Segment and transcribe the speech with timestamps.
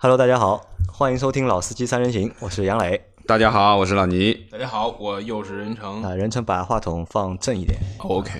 [0.00, 3.02] Hello，大家好，欢迎收听《老司机三人行》，我是杨磊。
[3.26, 4.32] 大家好，我是老倪。
[4.48, 6.04] 大家好，我又是任成。
[6.04, 7.76] 啊，任成把话筒放正一点。
[7.98, 8.30] OK，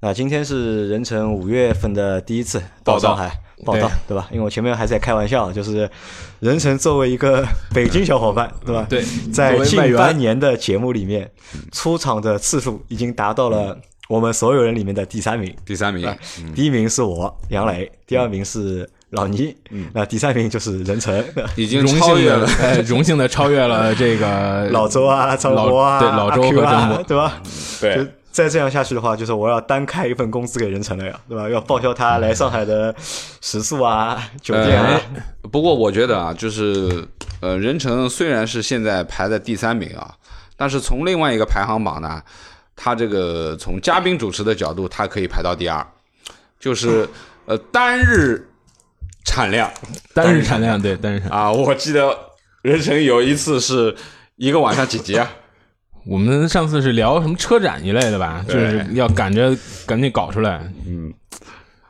[0.00, 3.30] 那今天是任成五月份的第一次到上海
[3.64, 4.28] 报道，对吧？
[4.32, 5.88] 因为我前面还在开玩笑，就是
[6.40, 8.84] 任成作为一个 北京小伙伴，对吧？
[8.90, 11.30] 对在近半年的节目里面，
[11.70, 13.78] 出场的次数已经达到了
[14.08, 15.54] 我们所有人里面的第三名。
[15.64, 16.12] 第三名，
[16.56, 19.56] 第一名是我杨磊，第二名是老倪，
[19.92, 21.24] 那第三名就是任成。
[21.56, 22.46] 已经超越了。
[22.60, 27.40] 哎， 荣幸的超越了这个 老周啊，张老博啊，对老周和张博对吧？
[27.80, 31.48] 对就再这样下去的话，就是我要单开一份工资给任成了呀，对吧？
[31.48, 32.92] 要报销他来上海的
[33.40, 35.00] 食宿啊、酒店啊。
[35.42, 37.06] 呃不过我觉得啊，就是
[37.40, 40.12] 呃，任成虽然是现在排在第三名啊，
[40.56, 42.20] 但是从另外一个排行榜呢，
[42.74, 45.86] 他这个从嘉宾主持的角度，他可以排到第二，
[46.58, 47.08] 就是
[47.46, 48.44] 呃单日
[49.24, 49.70] 产量
[50.12, 51.40] 单日产量，对单日产量。
[51.40, 52.16] 啊，我记得
[52.62, 53.94] 人成有一次是
[54.36, 55.30] 一个晚上几集啊？
[56.06, 60.70] 我们上次是聊什么车展一类的吧，就是要赶着赶紧搞出来。
[60.86, 61.12] 嗯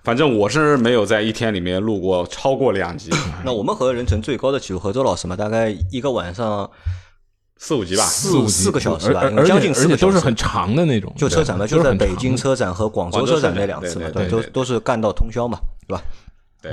[0.05, 3.09] 反正我是没有在一天里面录过超过两集，
[3.43, 6.71] 那我们和人成最高的记录，合周老师嘛，大概一个晚上
[7.57, 8.03] 四五集吧。
[8.05, 10.03] 四五四个小时吧，将近四个小时。
[10.03, 11.11] 都是很长的那种。
[11.17, 16.03] 就车展嘛，就在北京车展和广州车展那两次嘛，对对对对都是干到通宵嘛，对吧？
[16.65, 16.73] 对，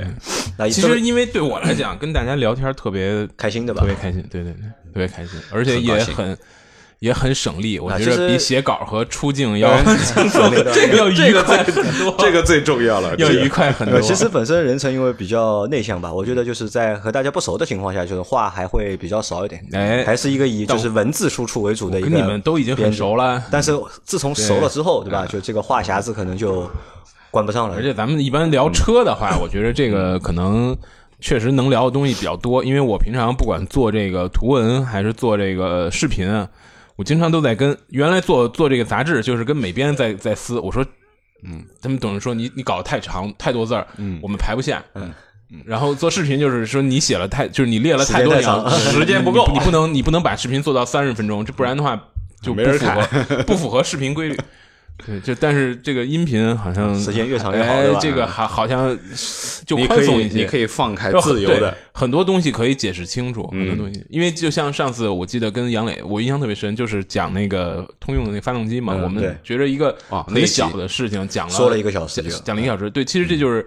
[0.56, 3.86] 那这个其实因为对我来讲，跟大家聊天特别 开心的吧特？
[3.86, 6.36] 别开心，对对对，特别开心，而且也很
[7.00, 9.68] 也很省力，我觉得比写稿和出镜 要
[10.72, 13.96] 这要愉这个快很多，这个最重要了，要愉快很多。
[13.96, 22.08] 呃，其实本身人成因为比较内向吧，我觉得就是在和大家不熟的情况下，就是话还会比较少一点，哎还是一个以就是文字输出为主的一个。
[22.08, 23.72] 跟你们都已经很熟了，但是
[24.04, 25.26] 自从熟了之后，对吧？
[25.26, 26.70] 就这个话匣子可能就
[27.32, 27.74] 关不上了。
[27.74, 30.76] 而且咱们一般聊车的话，我觉得这个可能
[31.18, 36.48] 确实能聊的东西比较多，因为我平常不管做这个图文还是做这个视频啊，
[36.94, 40.84] 我经常都在跟原来做做这个杂志，就是跟美编在在撕，我说，
[41.44, 45.12] 嗯，他们总是说你你搞得太长太多字儿，嗯，我们排不下，嗯。
[45.66, 51.94] 然后做视频就是说你写了太就是你列了太多时间 不够，你不能你不能把视频做到三十分钟，这不然的话
[52.40, 54.38] 就不没人符合 不符合视频规律。
[55.04, 58.96] 对，就但是这个音频好像时间越长越好这个还好像
[59.66, 73.66] 就宽松一些，你可以放开自由的，很多东西可以解释清楚，嗯很多东西，因为就像上次我记得跟杨磊，我印象特别深，就是讲那个通用的那发动机嘛，我们觉着一个啊很小的事情讲了说了一个小时讲了一个小时，对，其实这就是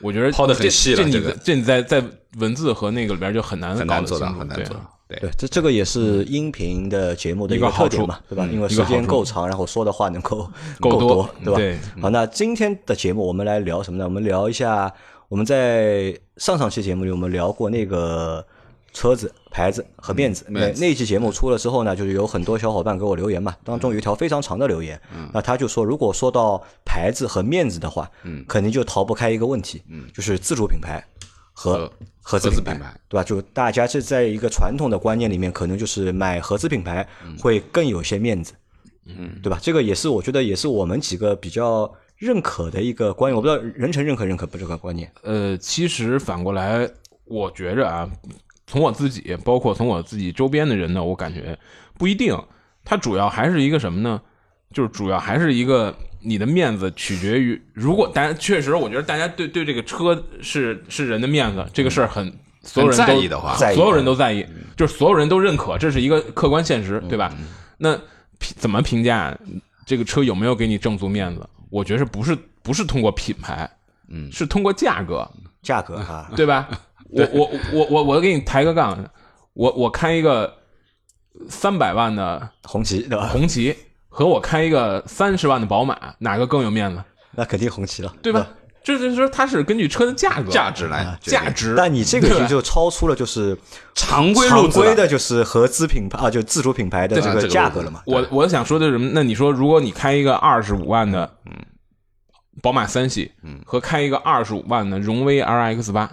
[0.00, 2.02] 我觉得抛的很细了这你这你在在
[2.38, 4.98] 文字和那个里边就很难很难做到，很难做到。
[5.20, 8.46] 对对，这这个也是音频的节目的一个特点嘛，对吧？
[8.48, 10.48] 嗯因为时间够长，然后说的话能够
[10.80, 11.56] 够多多，对吧？
[11.56, 14.04] 对好，那今天的节目我们来聊什么呢？
[14.04, 14.92] 我们聊一下
[15.28, 18.44] 我们在上上期节目里我们聊过那个
[18.92, 20.44] 车子牌子和面子。
[20.48, 25.00] 那那一期节目出了之后呢，就是有很多小伙伴给我留言嘛，当中有一条非常长的留言，
[25.32, 31.02] 那他就说，如果说到牌子和面子的话，嗯，肯定就逃不开一个问题，嗯，就是自主品牌
[31.52, 31.86] 和
[32.20, 32.74] 和合资品牌
[33.08, 33.24] 对吧？
[33.24, 37.06] 就大家这在一个传统的观念里面，可能就是买合资品牌
[37.38, 38.52] 会更有些面子，
[39.06, 39.58] 嗯，对吧？
[39.60, 45.10] 这个也是我觉得也是我们几个比较认可的一个观念，我不知道任成认可认可不这个观念。
[45.22, 46.88] 呃，其实反过来，
[47.24, 48.08] 我觉着啊，
[48.66, 51.58] 从我自己，包括从我自己周边的人呢，我感觉
[51.98, 52.36] 不一定。
[52.84, 54.20] 它主要还是一个什么呢？
[54.72, 62.32] 就是主要还是一个你的面子取决于，如果大家确实，我觉得大家对对这个车是是人的面子这个事儿很。
[62.64, 64.46] 所有人都在意的话在所有人都在意，
[64.76, 67.36] 就是所有人都认可，这是一个客观现实，对吧？
[67.76, 67.92] 那
[68.38, 69.36] 评怎么评价
[69.84, 71.44] 这个车有没有给你挣足面子？
[71.70, 73.68] 我觉得不是不是通过品牌，
[74.08, 75.28] 嗯，是通过价格，
[75.60, 76.68] 价格啊， 对吧？
[77.10, 78.96] 我我我我我给你抬个杠，
[79.54, 80.56] 我我开一个
[81.48, 83.26] 三百万的红旗对吧？
[83.32, 83.76] 红旗，
[84.14, 87.02] 和我开一个三十万的宝马，哪个更有面子？
[87.30, 88.46] 那肯定红旗了，对吧？
[88.84, 91.74] 这就是说，它是根据车的价格、价值来价值。
[91.76, 93.56] 但你这个就超出了就是
[93.94, 98.02] 常规常规的，就是合资品牌啊，就自主品牌的这个价格了嘛。
[98.04, 99.10] 我我想说的是什么？
[99.14, 101.52] 那你说，如果你开一个二十五万的，嗯，
[102.60, 106.10] 宝马三系，嗯，和开一个二十五万的荣威 RX 八，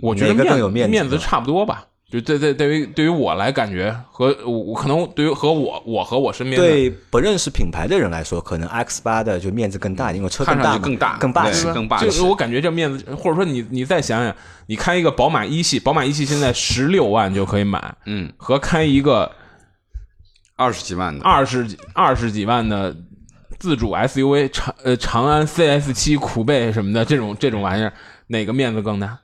[0.00, 1.86] 我觉得哪个面更有面子面子差不多吧。
[2.08, 11.64] 就对对，对于对于我来感觉和我我可能对于和我我和我身边对不认识品牌的人来说，可能 X 八的就面子更大，因为车更看大嘛，上去更大更霸气。
[11.72, 14.32] 更霸气就是我感觉这面子，或者说你你再想想，
[14.68, 19.28] 你开一个宝马一系，宝马一系现在十六万就可以买，嗯，和开一个
[20.54, 22.96] 二十几万的，二十几二十几万的
[23.58, 27.92] 自主 SUV 长呃长安 CS 七酷贝什么的这种这种玩意儿，
[28.28, 29.18] 哪个面子更大？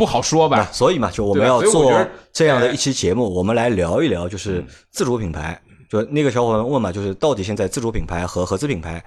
[0.00, 0.66] 不好说吧？
[0.72, 1.92] 所以嘛，就我们要做
[2.32, 5.60] 这样的一期节目，我们来聊一聊，就是自主品牌。
[5.90, 9.04] 就那个小伙伴问嘛，就是到底现在自主品牌和合资品牌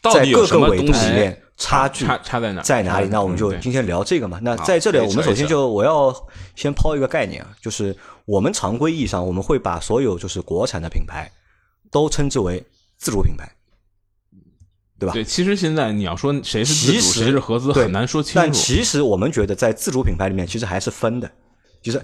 [0.00, 1.36] 到底有在各个维什么东西？
[1.58, 3.08] 差距差差在哪在哪里？
[3.08, 4.40] 那我们就今天聊这个嘛。
[4.42, 6.10] 那在这里，我们首先就我要
[6.56, 7.94] 先抛一个概念啊，就是
[8.24, 11.30] 我们常规意义上，我们会把所有就是国产的品牌
[11.90, 12.64] 都称之为
[12.96, 13.46] 自主品牌，
[15.02, 15.12] 对吧？
[15.12, 18.38] 对，其实现在你要说谁是自主，其实谁是合资，很难说清楚。
[18.38, 21.30] 但其实我们觉得，在自主品牌里面，其实还是分的，
[21.82, 22.00] 就是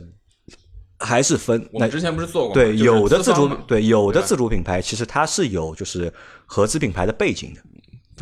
[0.98, 1.60] 还是分。
[1.72, 6.12] 那我们之前不是做过吗对有的自主对有的自主品牌，其实它是有就是
[6.44, 7.60] 合资品牌的背景的。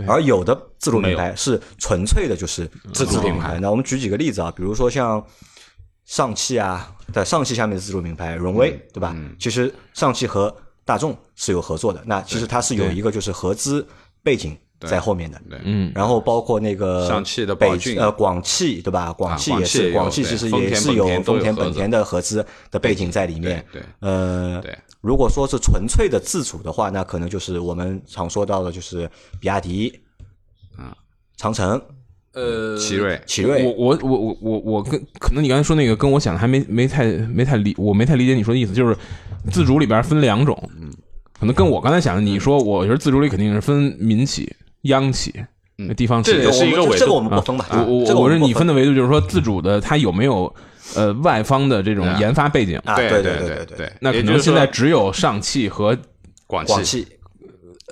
[0.06, 3.58] 而有的自主品牌是纯粹的，就是自主品牌。
[3.62, 5.24] 那我们举几个例子啊，比如说像
[6.04, 9.16] 上汽啊，在上汽下面的自主品牌荣威，对吧？
[9.38, 13.86] 其实上汽和大众是有合作的，那其实它是有一个就是合资
[14.22, 15.40] 背景在后面的。
[15.48, 15.58] 对。
[15.64, 19.12] 嗯，然后包括那个上汽的北呃广汽对吧？
[19.12, 23.64] 广汽广汽也是广汽，其实也是有丰田、本田的合资的背景在里面。
[23.72, 23.86] 对对。
[24.00, 24.62] 呃，
[25.00, 29.08] 如果说是纯粹的自主的话，那可能就是我们常说到的，就是
[29.40, 29.92] 比亚迪，
[30.76, 30.96] 啊，
[31.36, 31.80] 长城、
[32.32, 33.20] 呃，奇瑞。
[33.24, 38.96] 奇瑞，我我我我我我跟可能你刚才说那个跟我想的还没没太没太理，我没太理解你说的意思，就是
[39.50, 40.90] 自主里边分两种，嗯，
[41.38, 44.52] 可能跟我刚才想的，你说我觉得自主里肯定是分民企、
[44.86, 45.34] 央企、
[45.76, 47.66] 那地方企业是一个维度我们这个我们不分吧？
[47.86, 50.52] 我我是你分的维度，就是说自主的它有没有
[50.94, 52.16] 呃外方的这种啊。
[52.20, 52.80] 研发背景？
[52.84, 55.96] 啊，对对对对对，那可能现在只有上汽和
[56.46, 57.06] 广广汽。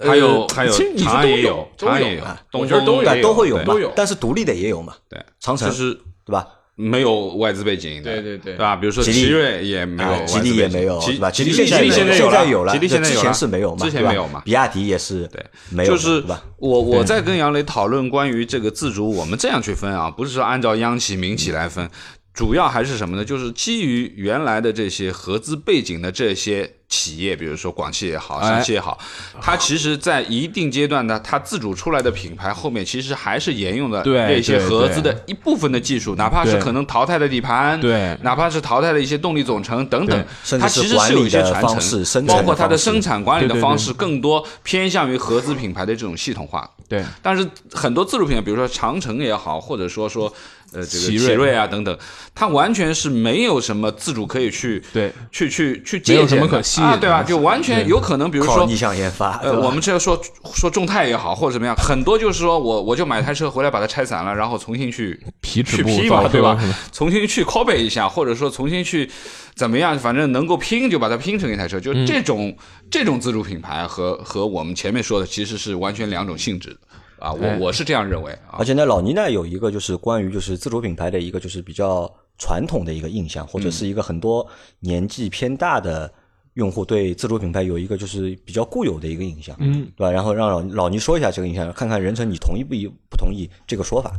[0.02, 5.94] 还有呃还有其实你说长安也都有长安都有也有啊，东我觉得都有都会有嘛都有，但是独立的也有嘛，对，长城就是
[6.25, 6.49] 对吧？
[6.76, 8.75] 没有外资背景的，对对对对吧？
[8.75, 11.31] 比如说吉利奇瑞也没有啊吉利也没有，吉对吧？
[11.31, 14.50] 吉利现在现在有了，吉利现在之前有了，是没有嘛，对吧之前没有嘛比。
[14.50, 16.43] 亚迪也是对，没有，就是吧？
[16.59, 21.88] 我我在跟杨磊讨论关于这个自主，我们这样去分啊，不是说按照央企、民企来分，
[22.34, 23.25] 主要还是什么呢？
[23.25, 28.98] 就是基于原来的这些合资背景的这些企业，比如说广汽也好，哎上汽也好，
[29.40, 38.19] 它其实在一定阶段呢，它自主出来的品牌后面其实还是沿用了对这些合资的一部分的技术，哪怕是可能淘汰的底盘，对。
[38.22, 40.26] 哪怕是淘汰的一些动力总成等等
[40.58, 46.69] 它其实是有一些传承包括它的生产管理的方式更多偏向于合资品牌的这种系统化。
[46.88, 47.04] 对。
[47.22, 50.32] 但是很多自主品牌，比如说长城也好，或者说说
[50.75, 51.97] 呃这个奇瑞奇瑞啊等等，
[52.35, 57.23] 它完全是没有什么自主可以去对去去去没有什借鉴的么可吸引啊，对吧？
[57.23, 60.21] 就完全有可能，比如说靠逆向研发，呃，我们这要说
[60.55, 66.62] 说众泰也好，或者怎么样，很多就是说我我就买台车回来把它拆散了，然后重新去皮尺去不造批嘛，对吧吧？？
[66.93, 69.09] 重新去 copy 一下，或者说重新去
[69.55, 71.79] 怎么样，反正能够拼就把它拼成一台车。
[71.79, 72.56] 就嗯这种、
[72.91, 76.76] 这种自主品牌和和我们前面说的其实是完全两种性质的
[77.25, 78.65] 啊，我哎我是这样认为啊而。
[78.65, 84.47] 且呢，老倪呢有一个就是关于就是自主品牌的一个就是比较传统的一个印象，或者是一个很多
[84.81, 86.12] 年纪偏大的
[86.55, 90.11] 用户对自主品牌有一个就是比较固有的一个印象，嗯，对吧？
[90.11, 94.12] 然后让老老倪说一下这个印象，看看任成你同意不一不同意这个说法？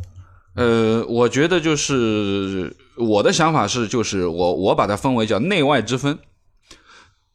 [0.55, 6.17] 呃，我觉得就是我的想法是，就是我我把它分为叫内外之分，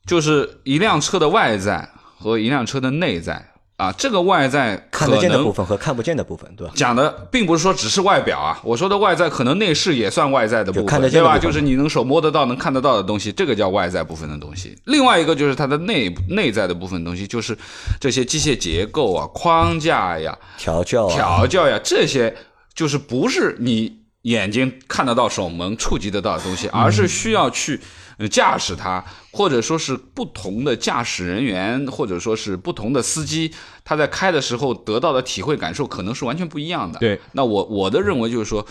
[0.07, 1.89] 就是一辆车的外在
[2.19, 3.50] 和一辆车的内在
[3.81, 6.73] 啊，这个外在看得见的部分和看不见的部分，对吧？
[6.77, 11.39] 讲的并不是说只是外表啊，我说的外在可能内饰也算外在的部分，看得见对吧？
[11.39, 14.77] 就是你能手摸得到、能看得到的东西，这个叫外在部分的东西。
[14.85, 17.57] 另外一个就是它的内内在的部分东西，就是
[17.99, 22.37] 这些机械结构啊、框架呀、调教啊，调教呀，这些
[22.75, 27.81] 就是不是你眼睛看得到、手门触及得到的东西，而是需要去
[28.19, 33.53] 呃驾驶它，或者说是不同的驾驶人员，或者说是不同的司机，
[33.85, 36.99] 他在开的时候得到的体会感受可能是完全不一样的。
[36.99, 38.67] 对，那我我的认为就是说。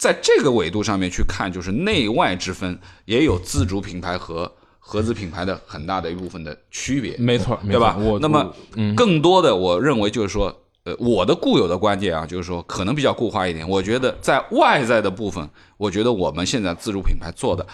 [0.00, 7.14] 在这个维度上面去看，就是内外之分，也有自主品牌和合资品牌的很大的一部分的区别。
[7.18, 8.18] 没错，对吧我？
[8.18, 8.50] 那么
[8.96, 13.68] 更多的，我认为就是说，呃，我的固有的观点啊，就是说，可能比较固化一点。
[13.68, 17.66] 我觉得在外在的部分，我觉得我们现在自主品牌做的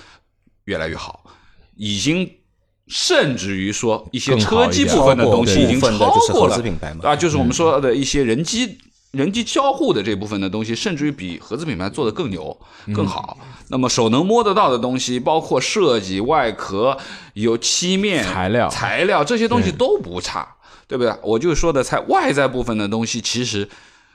[0.64, 1.24] 越来越好，
[1.76, 2.28] 已经
[2.88, 6.56] 甚至于说一些车机部分的东西已经超过了
[7.02, 8.78] 啊，就是我们说的一些人机。
[9.12, 12.54] 人机交互的这部分的东西，甚至于比合资品牌做的更牛、
[12.92, 13.38] 更好。
[13.68, 16.98] 那么手能摸得到的东西，包括设计、外壳、
[17.32, 20.46] 有漆面、材料材料这些东西都不差，
[20.86, 21.12] 对不对？
[21.22, 23.68] 我就说的，在外在部分的东西，其实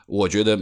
[0.06, 0.58] 我觉得，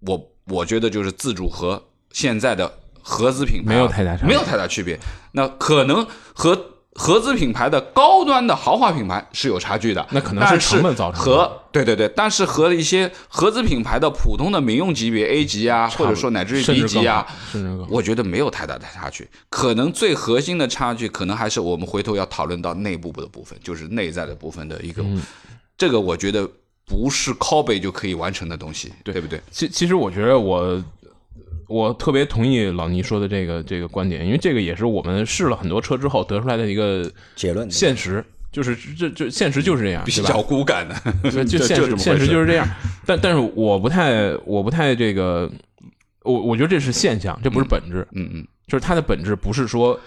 [0.00, 1.82] 我我觉得就是自主和
[2.12, 4.98] 现在的合资品牌啊没有太大没有太大区别。
[5.32, 17.26] 那可能和合资品牌的高端的豪华品牌是有差距的，那可能是但成本造成的和对对对，但是和一些合资品牌的普通的民用级别 A 级啊，或者说乃至于 B 级啊
[17.88, 19.26] 我觉得没有太大的差距。
[19.48, 25.22] 可能最核心的差距，可能还是我们回头要讨论到内部部的部分，就是内在的部分的一个，嗯
[25.78, 26.46] 这个我觉得
[26.84, 29.40] 不是 copy 就可以完成的东西，对不对？
[29.50, 30.82] 其其实我觉得我
[31.70, 40.10] 我特别同意老倪说的这个这个观点，因为这个也是我们试了很多车之后得出来的一个结论现实，就是这这现实就是这样，比？
[40.10, 42.68] 较骨感的，对，就 现实现实就是这样。
[43.06, 45.48] 但但是我不太我不太这个，
[46.24, 48.04] 我我觉得这是现象，这不是本质。
[48.10, 49.98] 嗯嗯，就是它的本质不是说，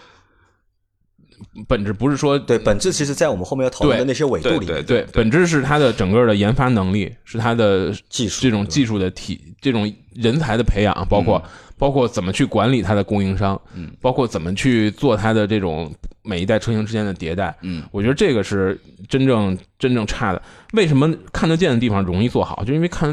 [1.67, 8.41] 本质不是说对，本质其实在我们后面要讨论的那些维度里对对，本质是它的整个的研发能力，是它的技术。
[8.41, 11.41] 这种技术的体，这种人才的培养，包括、
[11.77, 15.93] 包括怎么去管理它的供应商，嗯，包括怎么去做它的这种
[16.23, 20.41] 每一代车型之间的迭代，嗯，我觉得这个是真正真正差的。
[20.73, 22.63] 为什么看得见的地方容易做好？
[22.63, 23.09] 就因为看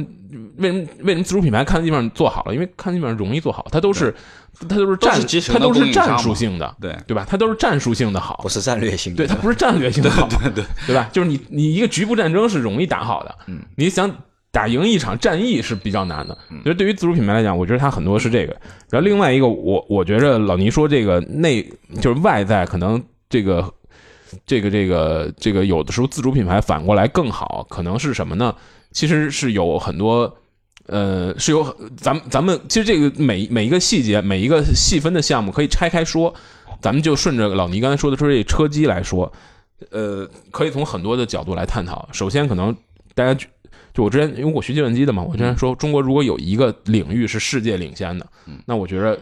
[0.56, 2.54] 为什么为什么自主品牌看的地方做好了？
[2.54, 4.14] 因为看的地方容易做好，它都是
[4.68, 5.20] 它都是战
[5.52, 7.26] 它都是战术性的，对对吧？
[7.28, 9.16] 它都是战术性的好不，是战略性的。
[9.18, 11.08] 对，它不是战略性的好，对对对吧？
[11.12, 14.08] 就是你你一个局部战争是容易打好的，嗯，你想
[14.50, 16.36] 打赢一场战役是比较难的。
[16.62, 18.52] 所以对于自主品牌来讲，我觉得它很多是这个。
[18.90, 21.62] 然后另外一个，我我觉着老倪说这个内
[22.00, 23.72] 就是外在可能这个
[24.46, 28.54] 这个这个这个有的时候自主品牌反过来更好，可能是什么呢？
[28.92, 30.36] 其实是有很多。
[30.86, 31.62] 呃，是有
[31.96, 36.34] 咱们咱们其实这个每每一个细节，每一个细分的项目可以拆开说，
[36.80, 39.32] 咱们就顺着老倪刚才说的说这车机来说，
[39.90, 42.08] 呃，可以从很多的角度来探讨。
[42.10, 42.74] 首先，可能
[43.14, 43.46] 大家就
[43.92, 48.26] 就我之前因为我学计算机的嘛，我之前说中国如果有一个领域是世界领先的，
[48.66, 49.18] 那我觉得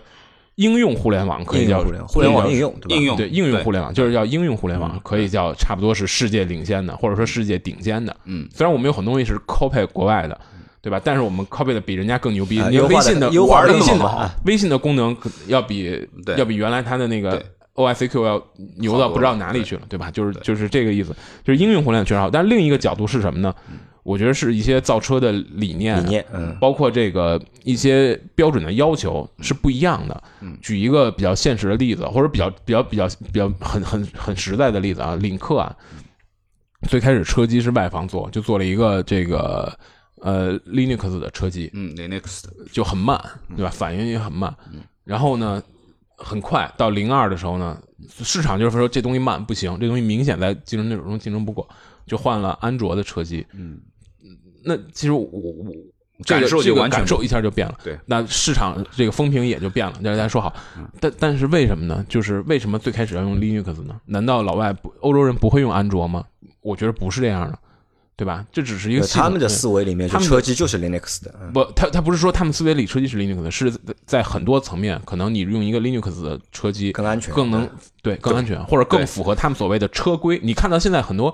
[0.57, 2.97] 应用互联网可以叫应用互联网，应用对吧？
[2.97, 8.14] 应用对应用互联网就是叫应用互联网，可以叫差不多是世界领先的，或者说世界顶尖的。
[8.25, 10.38] 嗯，虽然我们有很多东西是 copy 国外的，
[10.83, 11.00] 对吧？
[11.02, 12.57] 但是我们 copy 的比人家更牛逼。
[12.57, 15.16] 你啊优化得微信的优化得微信更好微信的功能
[15.47, 17.47] 要比要比原来它的那个对
[17.78, 18.42] OICQ 要
[18.76, 20.11] 牛到不知道哪里去了，对吧？
[20.11, 22.28] 就是就是这个意思，就是应用互联网确实好。
[22.28, 23.54] 但是另一个角度是什么呢？
[24.02, 30.23] 我觉得是一些造车的理念啊，理念，嗯，包括这个一些标准的要求是不一样的。
[30.62, 35.76] 举一个比较现实的例子，或者比较比较比较比较很很很实在的例子啊，领克啊，
[36.88, 39.70] 最开始车机是外方做，就做了一个这个
[40.23, 43.20] 呃 Linux 的车机，嗯，Linux 的就很慢，
[43.56, 43.70] 对吧？
[43.70, 44.54] 反应也很慢。
[45.04, 45.62] 然后呢，
[46.18, 51.66] 很快到零二的时候呢，市场就是说这东西慢不行，这东西明显在竞争对手中竞争不过，
[52.06, 53.46] 就换了安卓的车机。
[53.54, 53.80] 嗯，
[54.64, 55.54] 那其实我我
[56.25, 57.78] 这个感受就这个完全感受一下就变了。
[57.84, 59.94] 对那市场这个风评也就变了。
[60.02, 60.52] 大家说好，
[61.00, 62.04] 但但是为什么呢？
[62.08, 64.00] 就是为什么最开始要用 Linux 呢？
[64.04, 66.25] 难道老外不欧洲人不会用安卓吗？
[66.60, 67.58] 我觉得不是这样的，
[68.18, 68.44] 对吧？
[68.50, 73.72] 这只是一个他们的思维里面，就他们的车机就是 Linux 的，嗯不，他他不是说他们思维里车机是 Linux 的，是
[74.04, 77.70] 在很多层面，可能你用一个 Linux 的车机更安全更能
[78.02, 80.40] 对更安全，或者更符合他们所谓的车规。
[80.42, 81.32] 你看到现在很多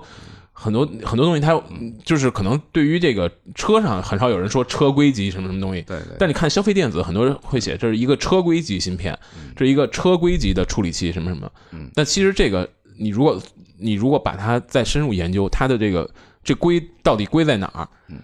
[0.53, 1.59] 很多很多东西，它
[2.03, 9.17] 就是可能对于这个车上很少有人说车规级什么什么东西，对对但你看消费电子，很多人会写这是一个车规级芯片，
[9.55, 11.51] 这是一个车规级的处理器什么什么。
[11.71, 13.41] 嗯，但其实这个你如果
[13.79, 16.09] 你如果把它再深入研究，它的这个
[16.45, 17.89] 这规到底规在哪儿？
[18.07, 18.21] 嗯，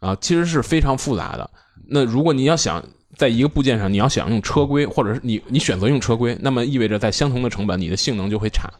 [0.00, 1.50] 啊，其实是非常复杂的。
[1.88, 2.82] 那如果你要想
[3.16, 8.70] 在一个部件上，你要想用车规，或者是你你选择用车规，那么意味着在相同的成本，你的性能就会差。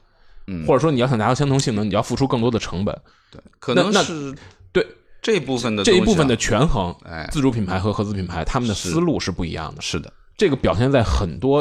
[0.49, 2.97] 嗯或者说你要想达到相同性能，你要付出更多的成本。
[3.33, 4.33] 对可能是
[4.71, 4.87] 对
[5.21, 9.83] 这部分的这一部分的权衡，哎自主品牌和合资品牌他们的思路是不一样的。
[9.83, 11.61] 是的，这个表现在很多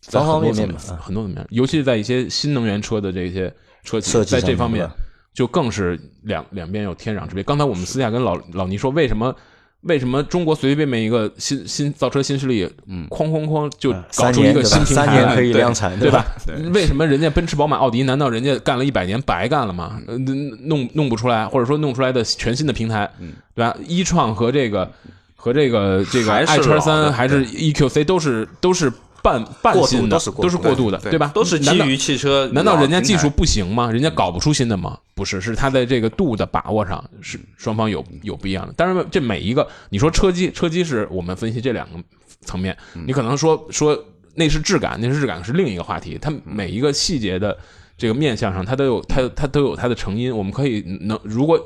[0.00, 4.88] 在方方很多面面很多层面，尤其是在一些新能源车的这些车企在这方面
[5.36, 7.44] 就更是两两边有天壤之别。
[7.44, 9.36] 刚才我们私下跟老老倪说，为什么
[9.82, 16.20] 为什么中国随随便便一个新新造车新势力，嗯，哐哐哐就搞出一个新平台来三年可以对量产，对吧？
[16.20, 16.54] 吧？
[16.72, 20.00] 为什么人家奔驰、宝马、奥迪，难道人家干了一百年白干了吗？
[20.06, 23.08] 呃弄弄不出来，或者说弄出来的全新的平台，
[23.54, 23.76] 对吧？
[23.86, 24.90] 一创和这个
[25.36, 28.90] 和这个这个 i 叉三还是 EQC 都是都是
[29.26, 31.32] 半半新的，都是过渡的，对吧？
[31.34, 32.48] 都是基于汽车。
[32.52, 33.28] 难道人家技术？
[33.28, 33.90] 不行吗？
[33.90, 34.96] 人家搞不出新的吗？
[35.16, 38.72] 不是，是他在这个度的把握上是双方有有不一样的。
[38.74, 41.98] 当然，这每一个你说车机，车机是我们分析这两个
[42.42, 43.98] 层面，你可能说说
[44.34, 47.58] 内饰质感，内饰质感是另一个话题，它每一个细节的
[47.98, 51.58] 这个面相上，它都有它它都有它的成因，我们可以能如果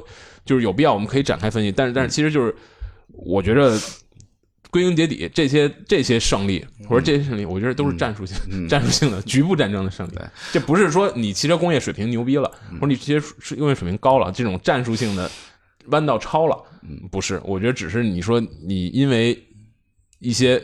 [0.46, 1.70] 就是有必要，我们可以展开分析。
[1.70, 2.54] 但是但是其实就是
[3.08, 3.78] 我觉得
[4.70, 10.14] 归根结底，这些这些胜利或者这些胜利，我觉得都是战术性、战术性的局部战争的胜利。
[10.52, 15.28] 这不是说你汽车工业水平牛逼了，或者你汽车工业水平高了，这种战术性的
[15.86, 16.56] 弯道超了，
[17.10, 17.40] 不是。
[17.44, 19.36] 我觉得只是你说你因为
[20.20, 20.62] 一些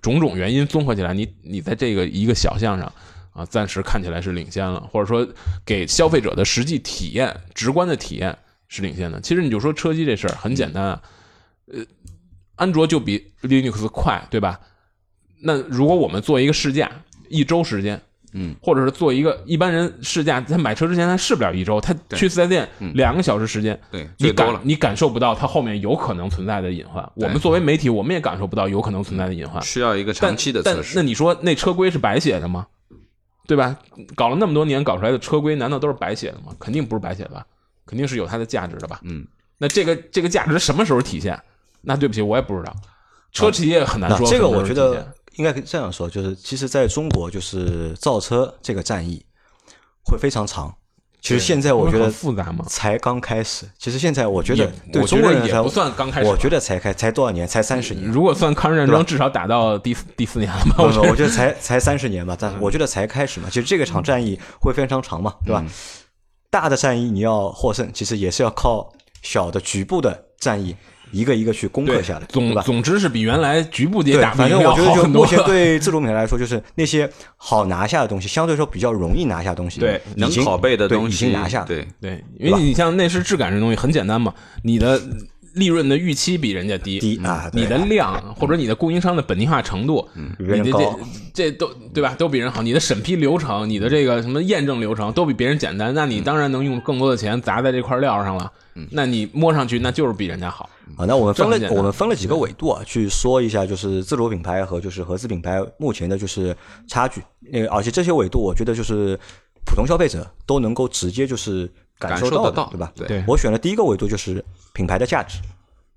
[0.00, 2.92] 种种原因综合起来，你你在这个一个小项上
[3.32, 5.28] 啊，暂时看起来是领先了，或者说
[5.66, 9.20] 给消费者的实际体验、直观的体验是领先的。
[9.20, 11.02] 其实你就说车机这事儿很简单啊，
[11.66, 11.84] 呃。
[12.56, 14.60] 安卓就比 Linux 快，对吧？
[15.40, 16.90] 那如果我们做一个试驾，
[17.28, 18.00] 一周时间，
[18.32, 27.02] 嗯，或者是做一个一般人试驾，他买车之前他试不了一周，他去四 S 店两个小时时间，对，你感你感受不到它后面有可能存在的隐患。
[27.16, 29.60] 我们作为媒体，我们也感受不到有可能存在的隐患。
[29.62, 30.96] 需要一个长期的但测试。
[30.96, 32.66] 那你说那车规是白写的吗？
[33.48, 33.76] 对吧？
[34.14, 36.54] 搞了那么多年，搞出来的车规难道都是白写的吗？
[36.60, 37.44] 肯定不是白写的吧？
[37.84, 39.00] 肯定是有它的价值的吧？
[39.02, 39.26] 嗯，
[39.58, 41.38] 那这个这个价值什么时候体现？
[41.82, 42.74] 那对不起，我也不知道。
[43.32, 44.20] 车企业很难说。
[44.20, 49.24] 那这个我觉得应该这样说，就是其实在中国，就是造车这个战役
[50.04, 50.74] 会非常长。
[51.20, 53.64] 其实现在我觉得复杂嘛才刚开始。
[53.78, 57.46] 其实现在我觉得对中国人也不算刚开始我觉得才开才多少年？
[57.46, 58.10] 才三十年。
[58.10, 60.74] 如果算抗日战争，至少打到第四第四年了吧？
[60.76, 63.46] 不不，我觉得我觉得才才三十年吧，但我觉得才开始嘛。
[63.48, 65.64] 其实这个场战役会非常长嘛，对吧？
[66.50, 70.74] 大的战役你要获胜，其实也是要靠小的局部的战役
[71.12, 75.26] 一个一个去攻克下来，总总之是比原来局部也对，打反正我觉得好很多。
[75.26, 81.66] 就目前对自主品牌来说，就是那些好拿下的东西，相对说比较容易拿下东西，对能拷贝的东西已经拿下了。
[81.66, 85.00] 对，对，因为你像内饰质感这东西很简单嘛，你的
[85.54, 90.96] 利润的预期比人家低，低啊你的量或者你的供应商的本地化程度，比别人你的这
[91.34, 92.14] 这都对吧？
[92.18, 92.62] 都比人好。
[92.62, 98.50] 你的审批流程，你的这个什么验证流程都比别人简单，那你当然能用更多的钱砸在这块料上了。
[98.90, 100.70] 那你摸上去那就是比人家好。
[100.96, 106.56] 啊，那我们分了我们分了几个维度啊，去说一下就是自主品牌和就是合资品牌目前的就是
[106.86, 107.22] 差距。
[107.52, 109.18] 呃，而且这些维度，我觉得就是
[109.64, 112.92] 普通消费者都能够直接就是感受到的，感受得到对吧？
[112.94, 115.38] 对对我选的第一个维度就是品牌的价值。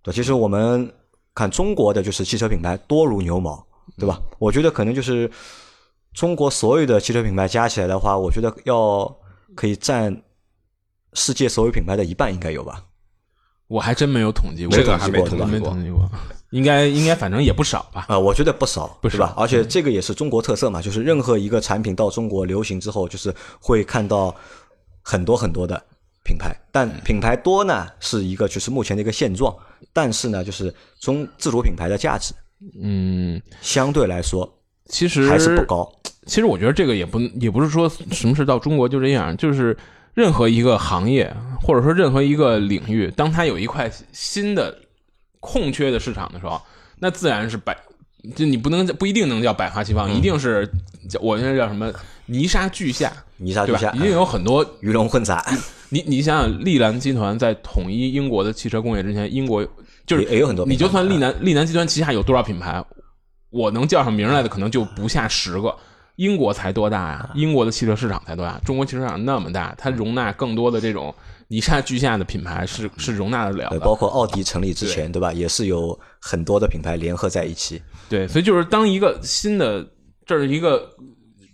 [0.02, 0.92] 对，其实我们
[1.34, 3.66] 看中国的就是汽车品牌多如牛毛，
[3.98, 4.22] 对吧？
[4.40, 5.30] 我觉得可能就是
[6.14, 9.14] 中国所有的汽车品牌加起来的话，我觉得要
[9.56, 10.24] 可以占
[11.14, 12.84] 世界所有品牌的一半，应该有吧？
[13.68, 16.10] 我还真没有统计过，这个还没统计过没统计过统计过，
[16.52, 18.06] 应该应该反正也不少吧。
[18.08, 19.42] 啊、我觉得不少，不是吧少？
[19.42, 24.34] 而且这个也是中国特色嘛，就是任何一个产品到中国流行之后，就是会看到
[25.02, 25.82] 很多很多的
[26.24, 29.56] 品牌，但品牌多呢是一个就是目前的一个现状，
[29.92, 32.34] 但是呢，就是中自主品牌的价值
[32.82, 34.48] 嗯，相对来说
[34.88, 35.92] 其实还是不高。
[36.26, 39.78] 其实我觉得这个也不也不是说什么事到中国就这样，就是
[40.16, 44.76] 任何一个行业或者说任何一个领域，当它有一块新的
[45.40, 46.60] 空缺的市场的时候，
[47.00, 47.78] 那自然是百，
[48.36, 50.68] 就你不能不一定能叫百花齐放，一定是
[51.10, 51.92] 叫我现在叫什么
[52.28, 55.46] 泥沙俱下，泥沙俱下？，一定有很多鱼龙混杂，
[55.90, 59.68] 你你想想，利兰集团在统一英国的汽车工业之前，英国
[60.06, 62.84] 就是也也有很多你就算利南利南集团旗下有多少品牌，
[63.50, 65.76] 我能叫上名来的可能就不下十个。
[66.16, 67.30] 英国才多大呀？
[67.36, 68.60] 英国的汽车市场才多大？
[68.60, 71.14] 中国汽车市场那么大，它容纳更多的这种
[71.50, 73.80] 泥沙俱下的品牌是是容纳得了，的。
[73.80, 75.34] 包括奥迪成立之前，对吧？
[75.34, 77.82] 也是有很多的品牌联合在一起。
[78.08, 79.86] 对，所以就是当一个新的
[80.26, 80.90] 这是一个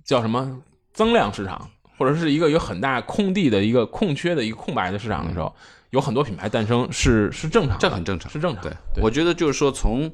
[0.05, 0.61] 叫什么
[0.93, 5.53] 增量市场，或者是一个有很大空地的一个空缺的一个空白的市场的时候，
[5.89, 8.77] 有很多品牌诞生是是正常的，这很正常是正常的。
[8.93, 10.11] 对，我觉得就是说从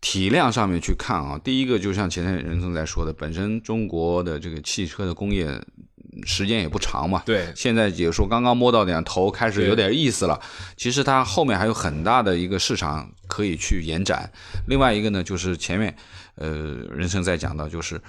[0.00, 10.40] 体量上面去看啊，第一个就像前天任总在说的，本身中国的这个汽车的工业嗯时间也不长嘛，对现在也说刚刚摸到点头，开始有点意思了。
[10.76, 14.30] 其实它后面还有很大的一个市场可以去延展。
[14.66, 15.94] 另外一个呢，就是前面
[16.34, 16.48] 呃
[16.90, 18.00] 任生在讲到，就是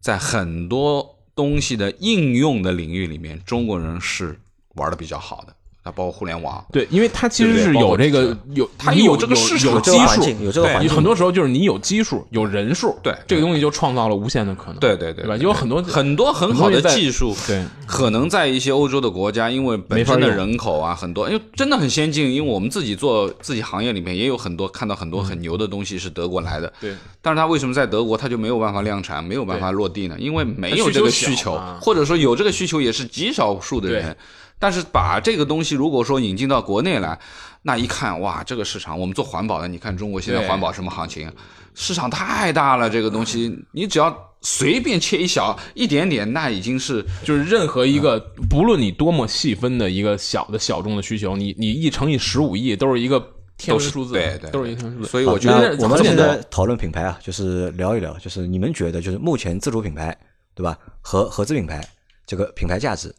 [0.00, 4.40] 在很多东西的应用的领域里面，中国人是
[4.76, 5.54] 玩的比较好的。
[5.82, 15.36] 啊，包括互联网，对，因为它其实是有这个有它有这个市场基数，有这个环境，很多时候就是你有基数、有人数，对这个东西就创造了无限的可能，对对对对吧？
[15.38, 22.30] 有很多很多很好的技术，对可能在一些欧洲的国家，因为本身的人口啊很多，因为真的很先进。
[22.30, 30.16] 因为我们自己做自己行业里面也有很多看到很多很牛的东西是德国来的，对，但是它为什么在德国它就没有办法量产，没有办法落地呢？
[30.18, 34.14] 因为没有这个需求或者说有这个需求也是极少数的人。
[34.60, 37.18] 但是把这个东西如果说引进到国内来，
[37.62, 41.34] 那一看哇，这个市场我们做环保的，你看中国现在环保什么行情啊？
[41.74, 53.18] 市场太大了，这个东西你只要随便切一小一点点，那已经是就是任何一个，不论你多么细分的一个小的小众的需求，你你一乘以十五亿，都是一个
[53.56, 55.10] 天文数字，对对都是一个天文数字。
[55.10, 60.14] 所以我觉得我们现在讨论品牌啊，就是聊一聊，就是你们觉得，就是目前自主品牌，
[60.54, 60.76] 对吧？
[61.00, 61.86] 和合资品牌
[62.26, 63.14] 这个品牌价值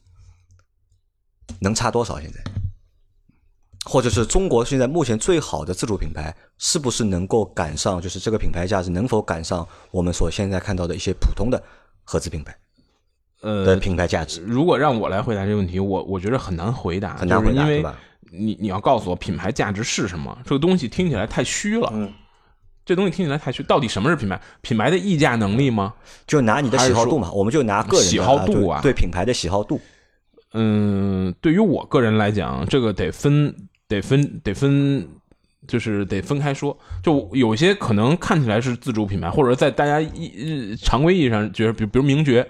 [1.60, 2.20] 能差多少？
[2.20, 2.40] 现在，
[3.86, 8.00] 或者是中国现在目前最好的自主品牌，是不是能够赶上？
[8.00, 11.62] 就是这个品牌价值能否赶上我们所现在看到的一些普通的
[12.04, 12.56] 合资品牌
[13.42, 14.42] 的呃，品牌价值？
[14.42, 17.98] 如果让我来回答这个问题，我我觉得很难回答，很难回答，是因为对吧？
[18.32, 20.38] 你你要告诉我品牌价值是什么？
[20.46, 21.90] 这个东西听起来太虚了。
[21.94, 22.14] 嗯，
[22.86, 23.64] 这东西听起来太虚。
[23.64, 24.40] 到底什么是品牌？
[24.62, 25.94] 品牌的溢价能力吗？
[26.28, 29.82] 就拿你的喜好度嘛，我们就拿个人的喜好度啊对对品牌的喜好度。
[30.54, 33.56] 嗯，对于我个人来讲，这个得分，
[33.88, 35.08] 得分，得分，
[35.68, 36.78] 就是得分开说。
[37.02, 42.46] 就有些可能看起来是自主品牌，或者在大家一常规意义上觉得，比比如名爵，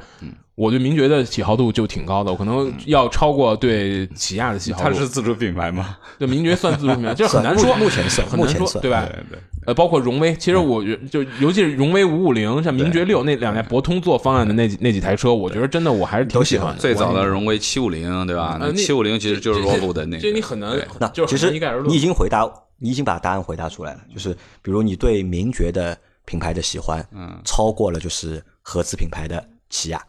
[0.62, 4.90] 我对名爵的喜好度就挺高的，我可能要超过对起亚的喜好度。
[4.90, 5.98] 它是自主品牌吗？
[6.20, 9.08] 对名爵算自主品牌， 这很难说，目目前算很难说，目前算对吧？
[9.08, 16.80] 对对，呃，包括荣威，其实我觉就尤其是荣威五五零，像名爵六那两台博通做方案的那几那几台车，我觉得真的我还是挺喜欢的。
[16.80, 18.60] 最早的荣威七五零，对吧？
[18.78, 20.22] 七五零其实就是这这 Volvo 的那个。
[20.22, 21.50] 这你很难对，那就是其实。
[21.88, 22.48] 你已经回答，
[22.78, 30.00] 你已经把答案回答出来了，就是比如你对名爵的品牌的喜欢，嗯，超过了就是合资品牌的起亚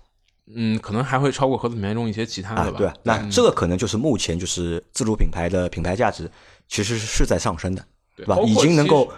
[0.54, 2.94] 嗯，可能还会超过合资品牌中一些其他的吧。，啊对吧？
[3.02, 6.30] 那这个可能就是目前就是自主品牌的品牌价值
[6.68, 7.84] 其实是在上升的，
[8.16, 9.10] 对吧已经能够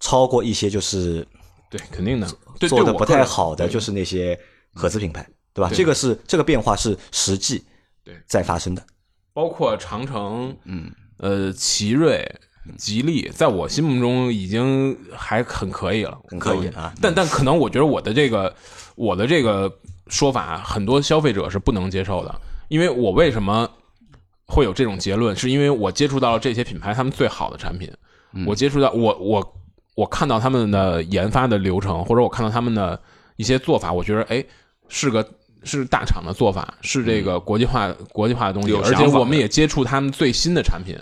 [0.00, 1.26] 超过一些就是
[1.70, 2.28] 对，肯定的。
[2.58, 4.38] 对做的不太好的，就是那些
[4.72, 5.68] 合资品牌，对吧？
[5.68, 7.64] 对这个是这个变化是实际
[8.04, 8.82] 对在发生的。
[9.32, 12.24] 包括长城，嗯，呃，奇瑞、
[12.78, 18.54] 吉利，在我心目中已经还很可以了，很可以啊但但可能我觉得我的这个
[18.94, 19.68] 我的这个
[20.08, 22.34] 说法，很多消费者是不能接受的，
[22.68, 23.68] 因为我为什么
[24.46, 27.90] 会有这种结论，是因为我接触到了这些品牌他们最好的产品，
[28.46, 29.54] 我接触到我我
[29.94, 33.00] 我看到他们的研发的流程，或者我看到他们的
[33.36, 34.44] 一些做法，我觉得哎
[34.88, 35.26] 是个。
[35.66, 40.94] 是大厂的做法，是这个国际化、国际化的东西，而且我们也接触他们最新的产品，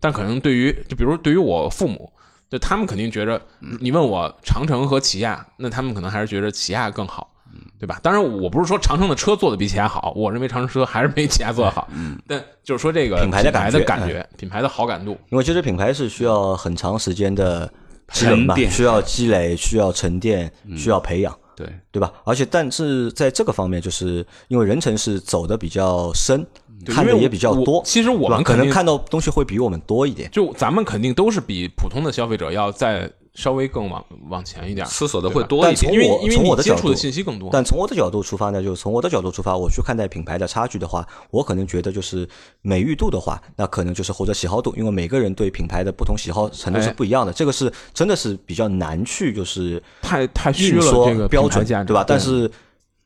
[0.00, 2.12] 但可能对于就比如对于我父母，
[2.50, 3.40] 就他们肯定觉着，
[3.80, 7.30] 你问我长城和起亚，那他们可能还是觉着起亚更好，
[7.78, 8.00] 对吧？
[8.02, 17.72] 当然，我不是说长城的车做的比起来好，我认为长城车还是没起来做的好，嗯但就是说这个品牌的的感觉感觉，品牌的好感度，因为其实品牌是需要很长时间的
[18.12, 22.12] 积淀需要积累，需要沉淀，嗯需要培养，对，对吧？
[22.24, 26.44] 而且但是在这个方面，就是因为人城是走的比较深，
[26.86, 30.28] 看的也比较多，其实我们可能看到东西会比我们多一点。
[30.32, 35.76] 就咱们肯定都是比普通的消费者要再稍微更往往前一点，思索的会多一点。
[35.76, 42.28] 但从因为我从因为你接触的信息更多，但从我的角度出发呢，就是从我的角度出发，我去看待品牌的差距的话，我可能觉得就是
[42.62, 52.04] 美誉度的话，那可能就是或者喜好度，因为每个人对品牌的不同喜好程度是哎不一样的，这个是真的是比较难去就是太太虚了硬说这个标准，对吧？
[52.04, 52.50] 但是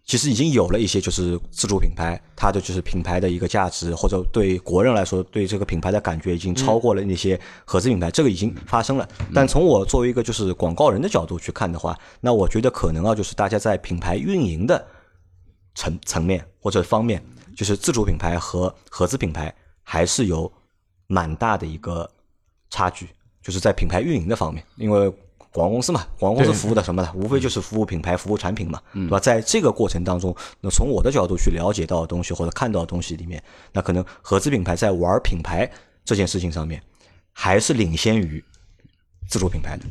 [0.04, 9.08] 其实已经有了一些就是自主品牌，它的就是品牌的一个价值，或者对国人来说对这个品牌的感觉已经超过了那些合资品牌，这个已经发生了。
[9.32, 14.84] 但从我作为一个就是广告人的角度去看的话，那我觉得可能啊，就是大家在品牌运营的
[15.74, 17.22] 层层面或者方面，
[17.56, 20.52] 就是自主品牌和合资品牌还是有
[21.06, 22.10] 蛮大的一个
[22.70, 23.08] 差距，
[23.40, 25.10] 就是在品牌运营的方面，因为
[25.52, 27.12] 广告公司嘛，广告公司服务的什么呢？
[27.14, 29.20] 无非就是服务品牌、服务产品嘛，对吧？
[29.20, 35.70] 在这个过程当中，那从我的角度去了解到的东西或者看到的东西里面，那可能合资品牌在玩品牌
[36.04, 36.82] 这件事情上面，
[37.32, 38.42] 还是领先于
[39.28, 39.84] 自主品牌的，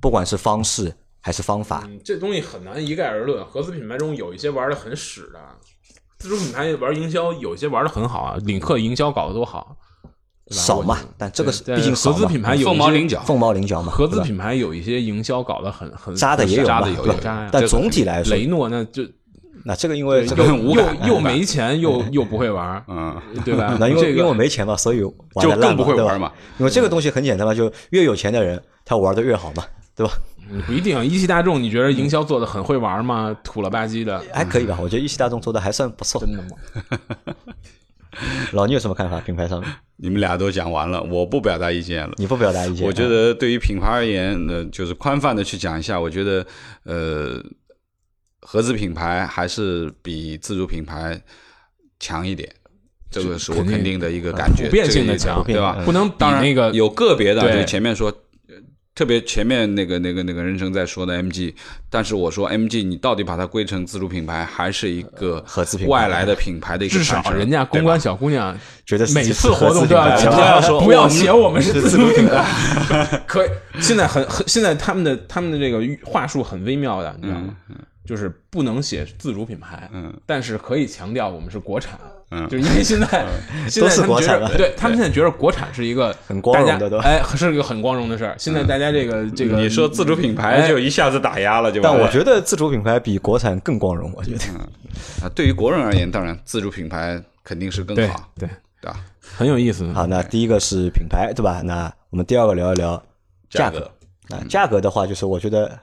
[0.00, 3.44] 不管是方式还是方法，嗯，这东西很难一概而论。
[3.44, 5.40] 合资品牌中有一些玩的很屎的，
[6.18, 9.76] 自主品牌玩营销有些玩的很好啊，领克营销搞得多好，
[10.50, 19.02] 少嘛但这个是毕竟合资品牌有凤毛麟角，凤毛麟角嘛，合资品牌有一些营销搞得很很渣的也有嘛，渣的有对吧有渣呀但总体来说，雷诺那就
[19.64, 23.76] 那这个因为又又又没钱又又不会玩，嗯，对吧？
[23.78, 26.32] 那因为因为我没钱嘛，所以就更不会玩嘛。
[26.58, 29.62] 因为这个东西很简单嘛，就越有钱的人他玩的越好嘛，
[29.94, 30.12] 对吧？
[30.66, 31.04] 不一定啊。
[31.04, 33.36] 一汽大众，你觉得营销做的很会玩吗？
[33.44, 36.20] 土了吧唧的，还可以吧，我觉得一汽大众做的还算不错。
[36.20, 37.36] 真的吗？
[38.52, 39.20] 老倪有什么看法？
[39.20, 42.12] 品牌上面你们俩都讲完了，我不表达意见了。
[42.16, 42.86] 你不表达意见？
[42.86, 46.46] 我觉得对于品牌而言，呃，就是宽泛的去讲一下，我觉得，
[46.84, 47.42] 呃，
[48.40, 51.20] 合资品牌还是比自主品牌
[51.98, 52.50] 强一点，
[53.10, 55.76] 这个是我肯定的一个感觉，普遍性的强对吧？
[55.78, 58.12] 嗯不能比当然那个有个别的，就前面说。
[59.00, 61.54] 呃特别前面那个那个那个人生在说的 MG，
[61.88, 72.44] 但是我说 MG 你到底把它归成自主品牌，还是一个合资品牌外来的品牌的一个至少人家公关小姑娘觉得每次活动都要讲讲，不要说不要写我们是自主品牌。
[73.26, 73.48] 可以，
[73.80, 77.54] 现在很很现在他们的他们的这个话术很微妙的，你知道吗？
[78.04, 81.98] 就是不能写自主品牌，嗯，但是可以强调我们是国产，
[82.30, 83.26] 嗯 就是因为现在
[83.68, 88.34] 现在都是他们觉国产了得对他们现在觉得国产是一个很光荣的大家对吧哎，是一个很光荣的事儿。
[88.38, 94.44] 现在大家这个这个你说自主品牌就一下子打压了，就但我觉得自主品牌比国产更光荣，我觉得。
[95.24, 98.48] 啊，对于国人而言，当然自主品牌肯定是更好，对
[98.80, 99.00] 对吧？
[99.36, 99.90] 很有意思。
[99.92, 101.60] 好，那第一个是品牌，对吧？
[101.64, 102.96] 那我们第二个聊一聊
[103.48, 103.90] 价价格格。
[104.28, 105.78] 那价格的话，就是我觉得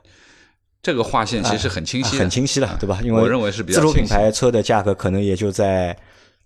[0.87, 2.97] 这个划线其实很清晰的，很清晰了，对吧？
[3.03, 5.93] 因为我认为是比较自主品牌车的价格可能也就在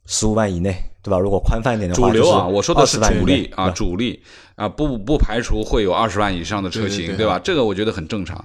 [0.08, 1.20] 十五万以内，对吧？
[1.20, 4.24] 如果宽泛点的话，主流啊，我说的是20万以内主力啊，主力
[4.56, 7.38] 啊，不不排除会有二十万以上的车型，对对对吧？
[7.38, 8.44] 这个我觉得很正常。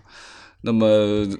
[0.60, 0.86] 那么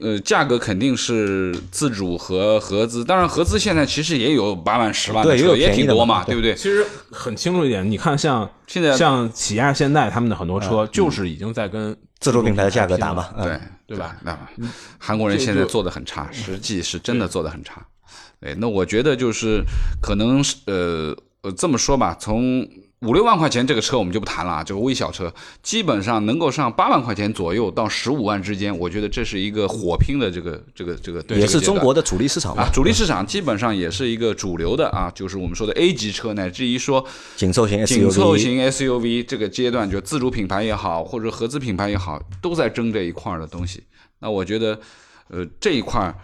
[0.00, 6.54] 呃，价格肯定是自主和合资，当然合资现在其实也有八万、十万的对也有车，也挺多嘛，对对不对？
[6.54, 13.22] 其实很清楚一点，你看像现在像起亚、现代他们的很多车，就是已经在跟自主品牌的价格打嘛。
[13.22, 14.16] 嘛，嗯对对吧？
[14.22, 14.36] 那
[14.98, 17.86] 韩国人现在做的很差，实际是真的做的很差。
[18.40, 19.64] 哎，那我觉得就是
[20.02, 22.68] 可能是呃呃这么说吧，从
[23.02, 25.32] 五六万块钱这个车我们就不谈了啊，这个微小车
[25.62, 37.04] 基本上能够上八万块钱左右到十五万之间，我觉得这是一个火拼的这个这个这个，这也是中国的主力市场嘛啊，，主力市场基本上也是一个主流的啊，就是我们说的 A 级车，乃至于说
[37.36, 43.84] 紧凑型 SUV，紧凑型 SUV 这个阶段，就自主品牌也好，或者合资品牌也好，都在争这一块儿的东西。
[44.20, 44.80] 那我觉得，
[45.28, 46.14] 呃，这一块儿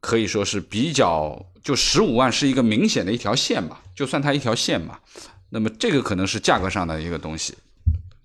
[0.00, 5.00] 可以说是比较，就十五万是一个明显的一条线吧，就算它一条线吧。
[5.58, 7.54] 那么这个可能是价格上的一个东西。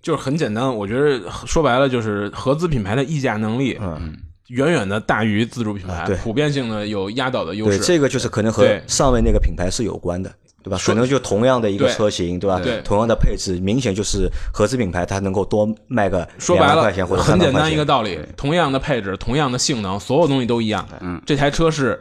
[0.02, 4.16] 就是很简单，我觉得说白了就是合资品牌的溢价能力，嗯，
[4.48, 7.84] 远远的大于自主品牌，啊对普遍性的有压倒的优对，势。
[7.84, 10.32] 这个就是可能和上位那个品牌是有关的。
[10.64, 10.78] 对吧？
[10.78, 12.60] 可能就同样的一个车型，对吧？
[12.60, 20.88] 对同样的配置，明显就是合资品牌它能够多卖个说白了块钱或，者很简单一个道理，同样的配置，同样的性能，所有东西都一样。
[21.00, 22.00] 嗯，这台车是，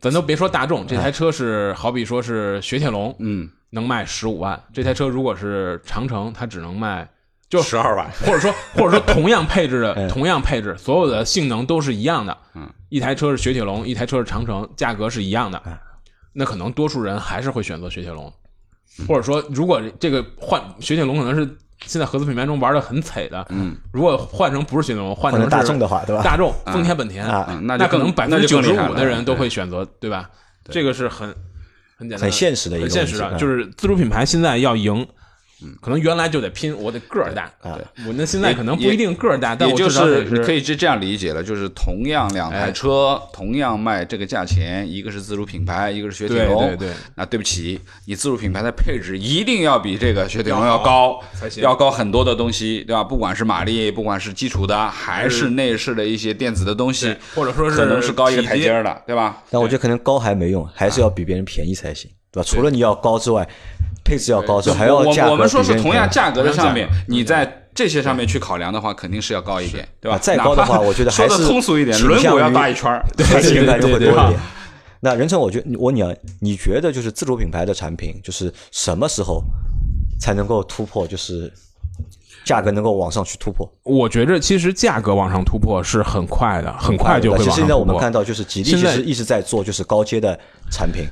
[0.00, 4.60] 咱都别说大众，这台车是好比说是雪铁龙，嗯，能卖十五万。
[4.72, 7.08] 这台车如果是长城，它只能卖
[7.48, 8.08] 就十二万。
[8.24, 12.36] 或者说或者说同样配置嗯的同样配置，所有的性能都是一样的。
[12.54, 15.60] 嗯，一台车是雪铁龙，一台车是长城，价格是一样的。
[16.32, 18.32] 那可能多数人还是会选择雪铁龙，
[19.08, 23.46] 或者说如果这个换雪铁龙可能是现在合资品牌中玩的很惨的。
[23.50, 26.22] 嗯，如果换成不是雪铁龙，换成大众的话，对吧？
[26.22, 27.26] 大众、丰田、本田，
[27.62, 30.28] 那那可能更百分之九十五的人都会选择，对吧？
[30.70, 31.28] 这个是很
[31.96, 35.06] 很简单、很现实的一个很现实的，就是自主品牌现在要赢，
[35.80, 46.66] 可能原来就得拼，我得个儿大，啊我那现在可能不一定个儿大，但也就我至少得是你可以以是这样理解了，就是同样两台哎车，同样卖这个价钱，一个是自主品牌，一个是雪铁龙。
[46.66, 51.20] 对对对，那对不起，你自主品牌的配置一定要比这个雪铁龙要高，
[51.56, 53.02] 要高很多的东西，对吧？
[53.02, 59.42] 不管是马力，不管是基础的，还是内饰的一些电子的东西，或者说是可能是高一个台阶儿的，对吧？
[59.50, 62.46] 但我觉得可能高还没用，还是要比别人便宜才行，对吧？
[62.46, 63.48] 除了你要高之外，
[64.04, 70.16] 配置要高之外，还要我价格我们说是同样价格的上面你在这些上面去考量的话，肯定是要高一点，对吧？
[70.16, 74.40] 啊再高的话我觉得 还说的是通俗一点，轮毂要大一圈儿， 还是应该就会多对对对一点。
[75.00, 76.02] 那任成，我觉得我你
[76.40, 79.40] 你觉得就是自主品牌的产品，就是什么时候
[80.20, 81.52] 才能够突破，就是
[82.44, 83.70] 价格能够往上去突破？
[83.84, 87.84] 我觉着其实价格往上突破是很快的，很快就会其实现在我。
[87.84, 90.36] 们看到，就是吉利其实一直在做就是高阶的
[90.68, 91.06] 产品，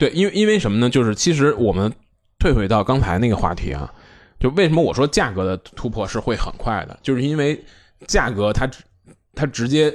[0.00, 0.88] 对，因为因为什么呢？
[0.88, 1.92] 就是其实我们
[2.38, 3.92] 退回到刚才那个话题啊，
[4.40, 7.62] 就为什么我说价格的突破是会很快的，就是因为
[8.06, 8.66] 价格它
[9.34, 9.94] 它直接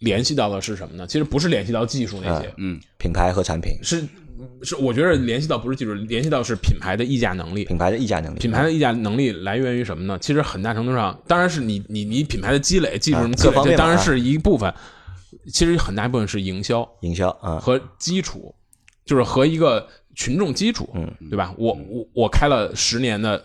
[0.00, 1.06] 联系到的是什么呢？
[1.06, 4.04] 其实不是联系到技术那些，嗯，品牌和产品，是
[4.64, 7.64] 是我觉得联系到不是技术，联系到是品牌的溢价能力。
[7.66, 10.18] 品牌的溢价能力，品牌的溢价能力来源于什么呢？
[10.20, 14.74] 其实很大程度上，当然是你你你品牌的积累、技术啊什么积累，各方面当然是一部分。
[15.52, 18.52] 其实很大一部分是营销营销啊，和基础，
[19.04, 21.52] 就是和一个群众基础，嗯，对吧？
[21.56, 23.42] 我我我开了十年的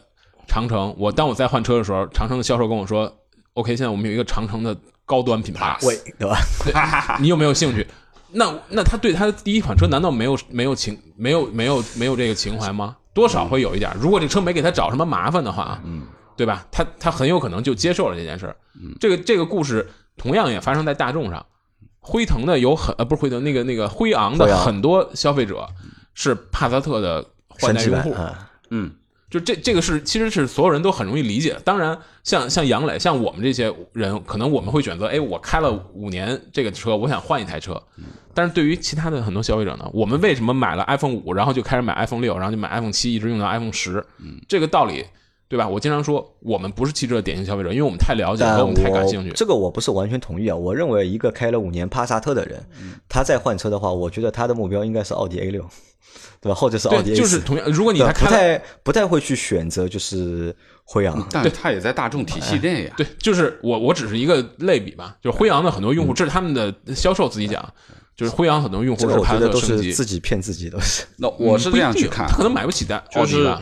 [0.47, 3.11] 长城，我当我在换车的时候，长城的销售跟我说
[3.53, 7.17] ：“OK，现在我们有一个长城的高端品牌，喂，对吧？
[7.21, 7.85] 你有没有兴趣？”
[8.31, 12.97] 那那他对他的第一款车难道没有没有情没有没有没有这个情怀吗？
[13.13, 13.89] 多少会有一点。
[13.97, 16.01] 如果这车没给他找什么麻烦的话，嗯，
[16.35, 16.65] 对吧？
[16.69, 18.55] 他他很有可能就接受了这件事儿。
[18.99, 19.87] 这个这个故事
[20.17, 21.45] 同样也发生在大众上。
[22.07, 25.67] 辉腾的有很呃不是辉腾那个那个辉昂的很多消费者
[26.13, 28.15] 是帕萨特的换代用户，
[28.69, 28.91] 嗯，
[29.29, 31.59] 就这这个是其实是所有人都很容易理解的。
[31.61, 37.81] 当然，像像杨磊，像我们这些人，可能我们会选择，哎，我开了五年这个车，我想换一台车。
[38.33, 44.05] 但是对于其他的很多消费者呢，我们为什么买了 iPhone 五，然后就开始买 iPhone 六，然后就买 iPhone 七，一直用到 iPhone 十？
[44.47, 45.05] 这个道理。
[45.47, 45.67] 对吧？
[45.67, 49.31] 我经常说，我们不是汽车的典型消费者，因为我们太了解，我们太感兴趣。
[49.35, 50.55] 这个我不是完全同意啊。
[50.55, 52.65] 我认为一个开了五年帕萨特的人，
[53.07, 55.63] 他再换车的话，我觉得他的目标应该是奥迪 A 六，
[56.41, 56.55] 对吧？
[56.55, 62.93] 或者是奥迪 A 就是同样，如果你还不太不太会去选择就是辉昂，但他也在大众体系内呀。
[62.97, 65.15] 对，就是我我只是一个类比吧。
[65.21, 67.63] 就是辉昂的很多用户，这是他们的销售自己讲，
[68.17, 71.03] 就是辉昂很多用户是帕萨特升级，自己骗自己都是。
[71.17, 73.55] 那我是这样去看，他可能买不起的，就是。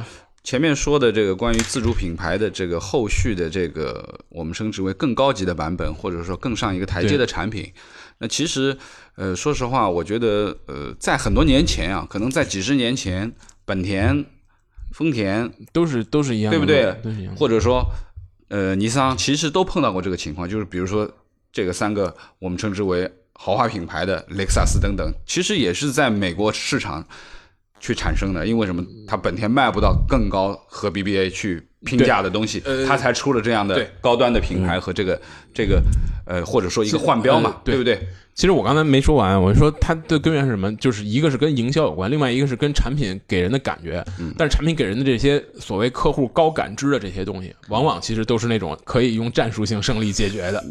[0.43, 7.71] 前面说的这个关于自主品牌的这个后续的这个我们称之为更高级的版本，或者说更上一个台阶的产品，
[8.17, 8.77] 那其实
[9.15, 13.32] 呃说实话，我觉得呃在很多年前啊，可能在几十年前，
[13.63, 14.25] 本田、
[14.91, 16.93] 丰田都是都是一样，对不对？
[17.01, 17.34] 都是一样。
[17.38, 17.86] 或者说
[18.49, 21.10] 呃尼桑其实都碰到过这个情况，就是比如说
[21.53, 27.08] 这个三个我们称之为豪华品牌的雷克萨斯等等，其实也是在美国市场。
[27.84, 28.82] 去产生的，因为什么？
[29.06, 35.22] 它本田卖不到更高和 BBA 去拼价的东西，它才出了这样的高端的品牌和这个
[35.54, 35.84] 这个
[36.26, 38.00] 呃，或者说一个换标嘛，对不对？
[38.36, 40.74] 其实我刚才没说完，我说它的根源是什么？
[40.78, 44.02] 就是一个是跟营销有关，另外一个是跟产品给人的感觉。
[44.38, 50.63] 但是产品给人的这些所谓客户高感知的这些东西，往往其实都是那种可以用战术性胜利解决的，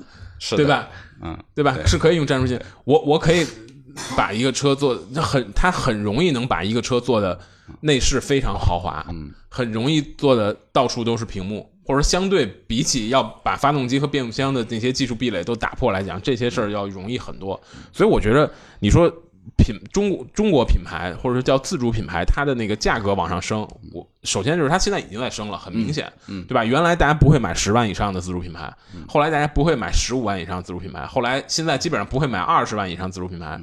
[0.56, 0.88] 对吧？
[1.22, 1.76] 嗯，对吧？
[1.84, 3.46] 是可以用战术性，我我可以。
[4.16, 7.38] 把一个车做很，它很容易能把一个车做的
[7.80, 17.60] 内饰非常豪华，嗯，很容易做的到处都是屏幕，或者相对比起要把发动机和变速箱的那些技术壁垒都打破来讲，这些事儿要容易很多。
[17.92, 18.50] 所以我觉得
[18.80, 19.10] 你说
[19.56, 26.64] 品中国中国品牌或者说叫自主品牌，它的那个价格往上升，我首先就是它现在已经在升了，很明显，嗯，对吧？
[26.64, 28.72] 原来大家不会买十万以上的自主品牌，
[29.08, 33.60] 后来大家不会买十五万以上自主品牌，后来现在基本上不会买二十万以上自主品牌。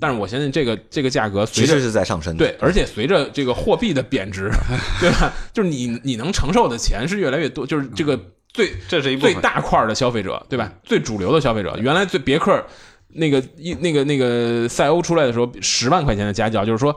[0.00, 4.50] 但是我相信这个这个价格随着是在上升，对，而且随着这个货币的贬值，
[4.98, 5.30] 对吧？
[5.52, 8.18] 就是你你能承受的钱是越来越多，就是这个
[8.52, 10.72] 最这是一最大块的消费者，对吧？
[10.82, 12.64] 最主流的消费者，原来最别克
[13.08, 16.96] 那个一那个那个赛欧出来的时候，十万块钱的家轿，就是说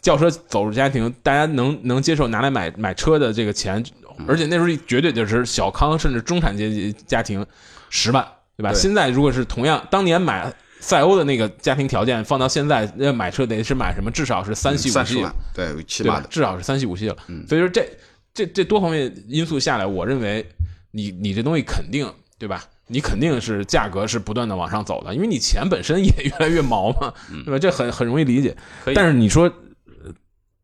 [0.00, 3.80] 轿车走入家庭，大家能能接受拿来买买车的这个钱，
[4.26, 7.46] 而且那时候绝对就是小康甚至中产阶级家庭
[7.90, 8.72] 十万，对吧？
[8.74, 10.52] 现在如果是同样当年买。
[10.80, 14.10] 赛欧的那个家庭条件放到现在，要买车得是买什么？
[14.10, 17.16] 至少是三系五系，对，起码的，至少是三系五系了。
[17.46, 17.86] 所以说这
[18.32, 20.44] 这这多方面因素下来，我认为
[20.90, 22.64] 你你这东西肯定对吧？
[22.86, 27.12] 你肯定是价格是不断的往上走的，因为你钱本身也越来越毛嘛，
[27.44, 27.58] 对吧？
[27.58, 28.56] 这很很容易理解。
[28.94, 29.52] 但是你说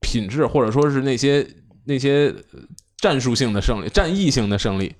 [0.00, 1.46] 品质或者说是那些
[1.85, 2.35] 那些
[2.96, 4.94] 战术性的胜利、战役性的胜利。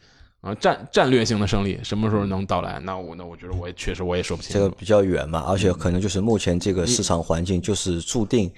[0.47, 2.79] 啊，战战略性的胜利什么时候能到来？
[2.85, 4.53] 那我那我觉得我也确实我也说不清。
[4.55, 8.49] 这个比较远嘛，而且可能就是目前这个市场环境就是注定，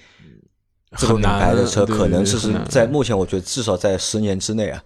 [0.99, 4.83] 这个品牌的车可能是是在目前我觉得至少在十年之内啊，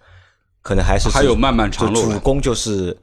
[0.61, 2.03] 可能还是还有漫漫长路。
[2.03, 2.97] 主攻就是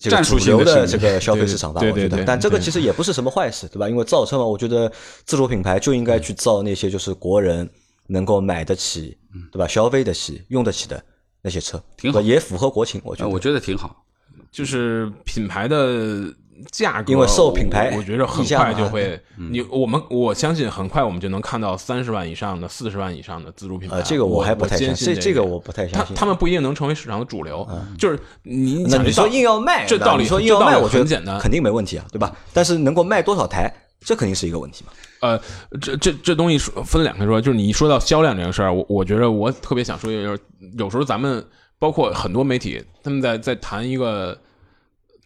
[0.00, 2.24] 这个主流的这个消费市场吧，我觉得。
[2.24, 3.86] 但这个其实也不是什么坏事，对吧？
[3.86, 4.90] 因为造车嘛，我觉得
[5.26, 7.68] 自主品牌就应该去造那些就是国人
[8.06, 9.18] 能够买得起，
[9.52, 9.68] 对吧？
[9.68, 11.04] 消费得起、用得起的。
[11.42, 14.04] 那些车挺好，也符合国情，我觉得我觉得挺好。
[14.50, 16.24] 就是品牌的
[16.72, 19.20] 价格，因为受品牌，我觉得很快就会。
[19.36, 24.00] 你我们我相信很快我们就能看到三十万以上的、四十万以上的自主品牌。
[24.02, 26.16] 这个我还不太相信，这这个我不太相信。
[26.16, 27.68] 他们不一定能成为市场的主流。
[27.98, 32.34] 就是你，你说硬要卖，这道理说硬要卖，我觉得很简单，肯定没问题啊，对吧？
[32.54, 34.92] 但是能够卖多少台，这肯定是一个问题嘛。
[35.20, 35.40] 呃，
[35.80, 40.40] 这这这东西说分两个说，就是你一说到销量这个事儿，我我觉得我特别想说，就是
[40.78, 41.44] 有时候咱们。
[41.80, 44.36] 包括很多媒体，他们在在谈一个，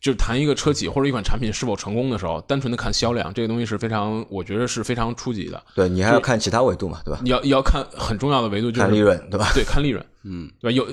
[0.03, 5.63] 就是谈一个车企或者一款产品是否成功的时候，单纯的看销量，这个东西是非常，我觉得是非常初级的。
[5.75, 7.19] 对你还要看其他维度嘛，对吧？
[7.23, 9.51] 你要要看很重要的维度，就是看利润，对吧？
[9.55, 10.77] 对，看利润， 嗯，对吧？
[10.77, 10.87] 有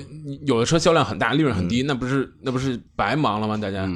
[0.46, 3.58] 有的车销量很大，利润很低，那不是那不是白忙了吗？
[3.58, 3.86] 大家，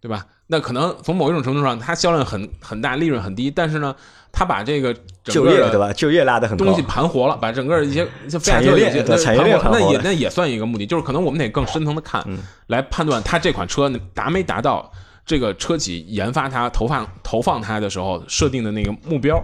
[0.00, 0.26] 对吧？
[0.52, 3.96] 那可能从某一种程度上，它销量很很大，利润很低，但是呢？
[4.34, 5.92] 它把这个就业对吧？
[5.92, 8.08] 就业拉的很东西盘活了，把整个一些
[8.40, 12.24] 产业链、产业链那也那也算一个目的，就是可能我们得更深层的看，
[12.68, 14.90] 来判断它这款车达没达到
[15.26, 19.38] 这个车企研发它、投放投放它的时候设定的那个目标，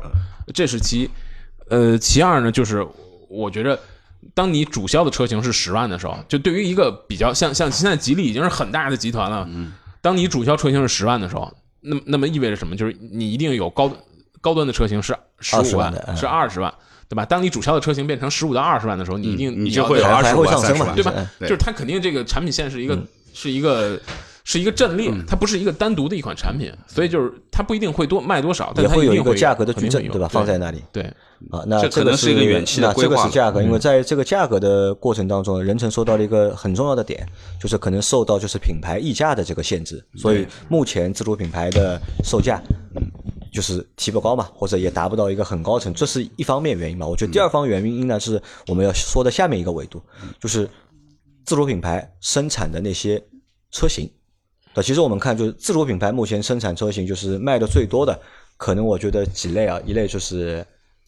[0.55, 1.11] 这是其
[1.69, 2.83] 呃其二呢，就是
[3.29, 3.79] 我觉着，
[4.33, 9.47] 当你主销的车型是十万的时候，就对于一个比较像像现在吉利已经是很大的集团了，
[10.09, 11.53] 当你主销车型是十万的时候，
[11.83, 12.75] 那么那么意味着什么？
[12.75, 13.93] 就是你一定有高。
[14.41, 16.73] 高端的车型是十五万是二十万，
[17.09, 17.27] 对吧？
[17.27, 21.13] 当你主销的车型变成十五到二十万的时候，你一定你就会有二十万、三十万，对吧？
[21.41, 22.97] 对就是它肯定这个产品线是一个、
[23.35, 24.01] 是一个
[24.49, 30.27] 是一个阵列，它不是一个单独的一款产品，所以就是它不一定会多卖多少，但也会有它一定会一个价格的矩阵对吧？
[30.27, 30.83] 放在那里。
[30.91, 31.03] 对
[31.51, 37.29] 啊，那这可个能是一个远期的那这个规划了是价格，因为在这个价格的过程当中，任成说到了一个很重要的点，
[37.61, 42.59] 就是可能受到就是品牌溢价的这个限制，所以目前自主品牌的售价。
[42.97, 43.05] 嗯
[43.51, 47.07] 就是提不高嘛，或者也达不到一个很高层，这是一方面原因嘛。
[47.07, 50.03] 我觉得第二方原因呢，是我们要说的下面一个维度，
[50.39, 50.69] 就是
[51.47, 53.21] 自主品牌生产的那些
[53.71, 54.09] 车型。
[54.81, 58.19] 对，其实我们看就是自主品牌目前生产车型，就是卖的最多的，
[58.57, 60.65] 可能我觉得几类啊，一类就是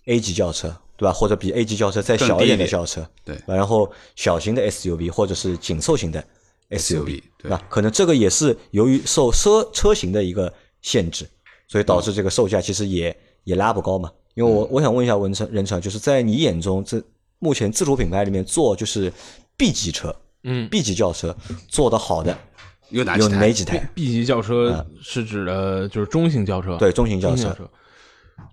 [0.07, 1.13] A 级轿车，对吧？
[1.13, 6.25] 或者比 A 级轿车再小一点的轿车，对然后小型的 SUV 或者是紧凑型的
[6.71, 7.63] SUV 对吧？
[7.69, 10.53] 可能这个也是由于受车车型的一个
[10.83, 11.29] 限制，
[11.69, 14.11] 所以导致这个售价其实也也拉不高嘛。
[14.35, 17.03] 因为我我想问一下文成任成，就是在你眼中，这
[17.41, 19.13] 目前自主品牌里面做就是
[19.57, 20.15] B 级车，
[20.45, 21.37] 嗯，B 级轿车
[21.69, 22.37] 做的好的有
[22.91, 23.37] 有哪几台？
[23.37, 27.57] 哪几台？B 级轿车是指的就是中型轿车，对，中型轿车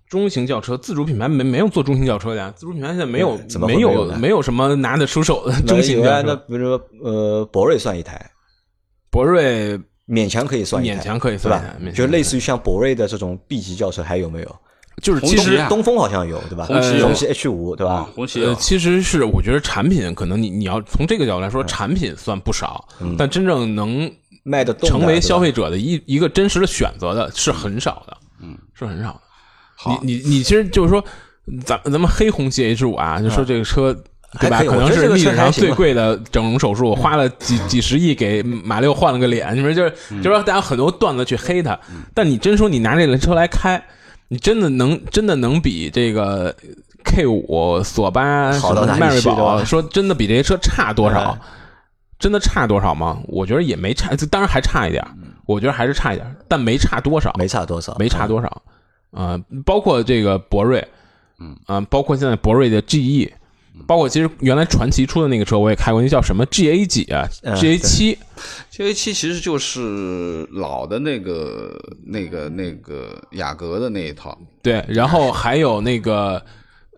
[0.08, 0.76] 中型轿，车。
[0.76, 6.34] 自主品牌没没有做中型轿车的呀，自主品牌现在没有没没有没有什么拿得出手的中型有啊那。
[6.34, 8.30] 比如说呃，博瑞算一台，
[9.10, 9.78] 博瑞
[10.08, 11.62] 勉强可以算一台，勉强可以算？
[11.94, 14.56] 就类似于像博瑞的这种 B 级轿车还有没有？
[15.02, 16.64] 就是其实东风好像有，对吧？
[16.64, 24.10] 红旗红旗 H 五，对吧啊？，红旗呃，其实是我觉得产品可能你你要从这个角度来嗯说，产品算不少，但真正能
[24.48, 25.38] 卖的成为消。
[25.38, 29.20] 费者的一一个真实的选择的是很少的，嗯，是很少的。
[29.76, 31.04] 好你你你其实就是说，
[31.64, 33.96] 咱咱们黑红旗 H 五啊，就说这个车。
[34.40, 34.62] 对吧？
[34.62, 39.56] 可能是历史上最贵的整容手术，花了几几十亿给马六换了个脸。
[39.56, 41.80] 你说就是嗯就是说，大家很多段子去黑他，
[42.12, 43.82] 但你真说你拿这辆车来开，
[44.28, 46.54] 你真的能真的能比这个
[47.04, 48.52] K 五、索八、
[48.98, 51.40] 迈锐宝说真的比这些车差多少嗯？
[52.18, 53.20] 真的差多少吗？
[53.26, 55.04] 我觉得也没差， 当然还差一点，
[55.46, 58.62] 我觉得还是差一点，但没差多少，没差多少，没差多少。
[59.10, 60.86] 啊、包括这个博瑞，
[61.40, 63.30] 嗯啊、包括现在博瑞的 GE，
[63.86, 68.18] 包括其实原来传奇出的那个车我也开过，那叫什么 GA 几啊嗯？GA 七
[68.70, 76.42] ，GA 七其实就是老的那个、那个、那个雅阁的那一套，对，然后还有那个，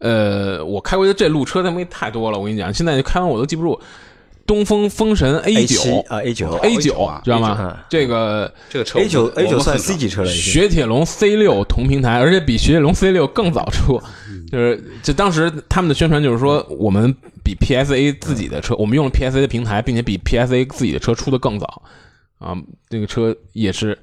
[0.00, 3.80] 呃，我开过的这路车他妈太多了，我跟你讲，现在开完我都记不住。
[4.46, 7.76] 东风风神 A 九啊 A 九 A 9九啊知道吗嗯？
[7.88, 10.28] 这个这个车 A 九 A 九算 C 级，车了。
[10.28, 14.00] 雪铁龙 C 六同平台，而且比雪铁龙 C 六更早出，
[14.50, 17.14] 就是就当时他们的宣传就是说，我们
[17.44, 21.82] 比 PSA 自己的车，我们用了 PSA 的平台，并且比 PSA 自己的车出的更早
[22.38, 22.56] 啊。
[22.88, 23.96] 这个车也是，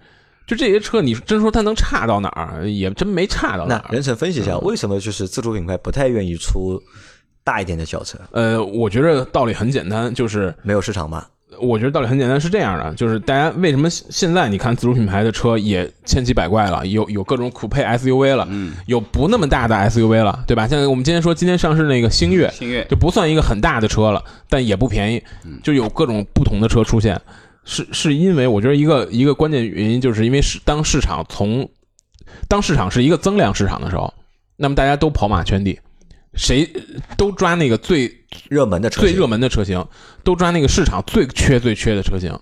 [0.47, 3.85] 就这些车，你真说它能差到哪儿，也真没差到哪儿。
[3.89, 6.81] 那任成分析一嗯下，为什么就是自主品牌不太愿意出
[7.47, 8.17] 大一点的轿车？
[8.31, 11.29] 呃，我觉得道理很简单，就是没有市场吧？
[11.61, 20.67] 我觉得道理很简单，是这样的，就是大家为什么现在你看自主品牌的车也千奇百怪了，有有各种酷配 SUV 了，嗯，有不那么大的 SUV 了，对吧？
[20.67, 25.23] 像我们今天说今天上市那个星越，星越就不算一个很大的车了，但也不便宜，
[25.63, 27.19] 就有各种不同的车出现。
[27.63, 31.67] 是是因为我觉得一个一个关键原因，就是因为市当市场从
[32.47, 34.13] 当市场是一个增量市场的时候，
[34.57, 35.79] 那么大家都跑马圈地，
[36.37, 36.71] 谁
[37.17, 39.85] 都抓那个最热门的车型最热门的车型，
[40.23, 42.39] 都抓那个市场最缺最缺的车型，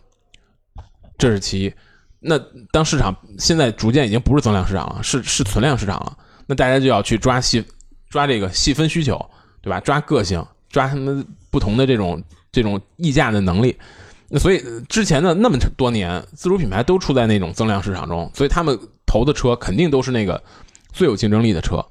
[1.17, 1.73] 这是其一。
[2.19, 2.37] 那
[2.71, 6.17] 当市场现在逐渐已经不是增量市场了，是是存量市场了，
[6.47, 7.63] 那大家就要去抓细
[8.09, 9.23] 抓这个细分需求，
[9.61, 9.79] 对吧？
[9.79, 12.21] 抓个性，抓他们不同的这种
[12.51, 13.77] 这种溢价的能力。
[14.27, 20.43] 那所以呃之前的那么多年，自主品牌都处在那种增量市场中，所以他们投的车肯定都是那个
[20.91, 21.85] 最有竞争力的车。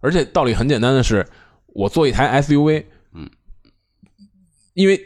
[0.00, 1.26] 而且道理很简单的是，
[1.74, 3.28] 我做一台 SUV，嗯，
[4.74, 5.00] 因为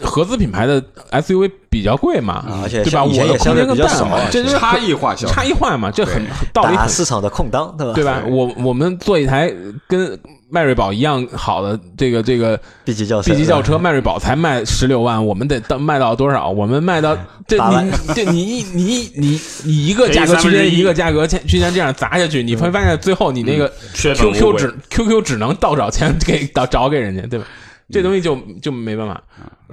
[0.00, 3.04] 合资品牌的 SUV 比较贵嘛，而且对吧？
[3.04, 7.92] 我也相空间更大对比较少嘛，这就是差异化差异化嘛，这很道理市场的空档，对吧？
[7.94, 8.22] 对吧？
[8.28, 9.52] 我我们做一台
[9.88, 10.18] 跟
[10.50, 16.50] 迈锐宝一样好的这个这个 B 级轿车 B 级轿车，迈锐宝才卖十六万，我们得到卖到多少？
[16.50, 27.46] 我们卖到 这你这你一你你你一个价格区间一个价格区区间这样砸下去，你会发现最后你那个 QQ 只 QQ 只能倒找钱给倒找给人家，对吧？
[27.90, 29.22] 这东西就就没办法，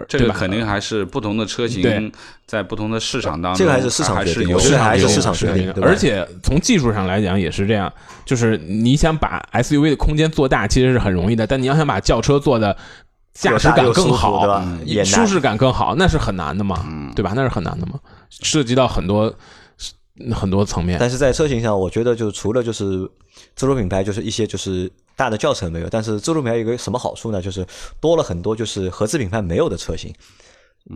[0.07, 2.11] 这个肯定还是不同的车型
[2.45, 7.91] 在不同的市场当中，这个还是市场决定还是有我觉得还是有市场决定而且从技术上来讲也是这样，
[8.26, 12.76] 就是你想把 SUV 的空间做大，其实是很容易的，但你要想把轿车做的
[13.34, 14.63] 驾驶感更好，对吧？
[14.65, 15.03] 嗯也。
[15.05, 17.34] 舒适感更好，那是很难的嘛，对吧？
[17.36, 17.99] 那是很难的嘛，
[18.30, 19.34] 涉及到很多
[20.34, 20.97] 很多层面。
[20.99, 23.07] 但是在车型上，我觉得就除了就是
[23.55, 27.41] 自主品牌，就是一些就是大的教程没有，但是自主品牌有一个什么好处呢？
[27.41, 27.65] 就是
[27.99, 30.13] 多了很多就是合资品牌没有的车型，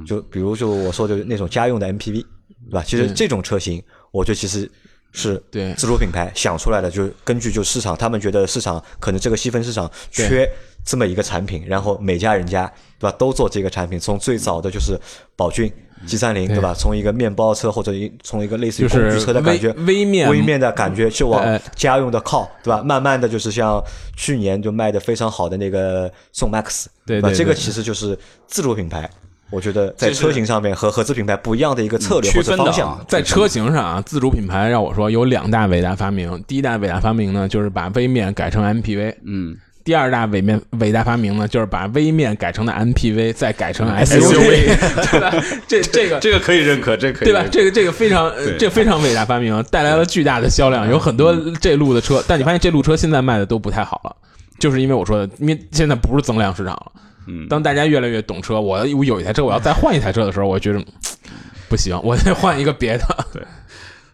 [0.06, 2.24] 就比如就我说的那种家用的 MPV，
[2.70, 2.84] 对吧？
[2.86, 4.70] 其实这种车型，我觉得其实
[5.12, 10.48] 是对自主品牌想出来的，就是根据就市场，他们觉得市场可能这个细分市场缺
[10.86, 14.96] 这么一个产品，然后每家人家对吧都做这个产品，从最早的就是
[15.36, 15.74] 宝骏。
[16.06, 16.74] G 三零对吧？
[16.74, 22.82] 从一个面包车或者一从一个类似于工具车的感觉，微微面微面的感觉，去往哎家用的靠，对吧？
[22.84, 23.82] 慢慢的就是像
[24.16, 26.92] 去年就卖的非常好的那个宋 MAX，吧？
[27.06, 29.10] 对对对这个其实就是自主品牌，
[29.52, 33.06] 我觉得在车型上面和合资品牌不一样的一个策略或区分的者方向啊。
[33.08, 36.44] 在车型上啊，自主品牌让我说有两大伟大发明。
[36.48, 39.16] 第一大伟大发明呢，就是把微面改成 MPV。
[39.26, 44.32] 嗯，第二大伟面伟大发明呢，就是把微面改成的 MPV 再改成 SUV
[45.12, 45.34] 对吧？
[45.68, 54.16] 这 这个这个可以认可，这个可以对吧这个这个非常这个非常伟大发明， 带来了巨大的销量，有很多这路的车，但你发现这路车现在卖的都不太好了，
[54.60, 56.92] 就是因为我说的，因为现在不是增量市场了。
[57.28, 60.86] 嗯当大家越来越懂车，我我有一台车，我要再换一台车的时候，我觉得嗯
[61.70, 63.06] 不行，我得换一个别的。
[63.32, 63.44] 对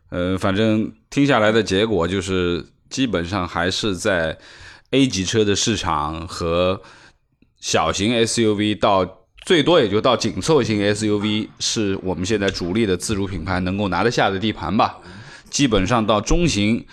[0.09, 4.37] 呃，反正听下来的结果就是，基本上还是在
[4.91, 6.81] A 级车的市场和
[7.59, 9.05] 小型 SUV 到
[9.45, 14.97] 最多也就到紧凑型 SUV 是我们现在主力的自主品牌能够拿得下的地盘吧。
[15.49, 16.85] 基本上到中型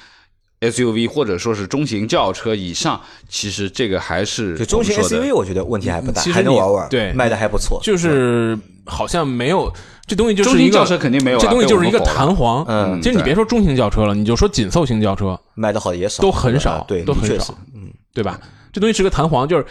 [0.60, 7.80] SUV 或者说是中型轿车以上，其实这个还是就中型 SUV 我觉得问题还不大，还能玩玩，对卖的还不错。
[7.82, 9.70] 就是好像没有
[10.06, 12.64] 这东西，就是中型一个轿车肯定没有啊这东西就是一个弹簧。
[12.68, 17.54] 嗯其实你别说中型轿车了，你就说紧凑型轿车，卖的好的也少，都很少啊对，都很少
[18.14, 18.40] 对吧？
[18.72, 19.66] 这东西是个弹簧，就是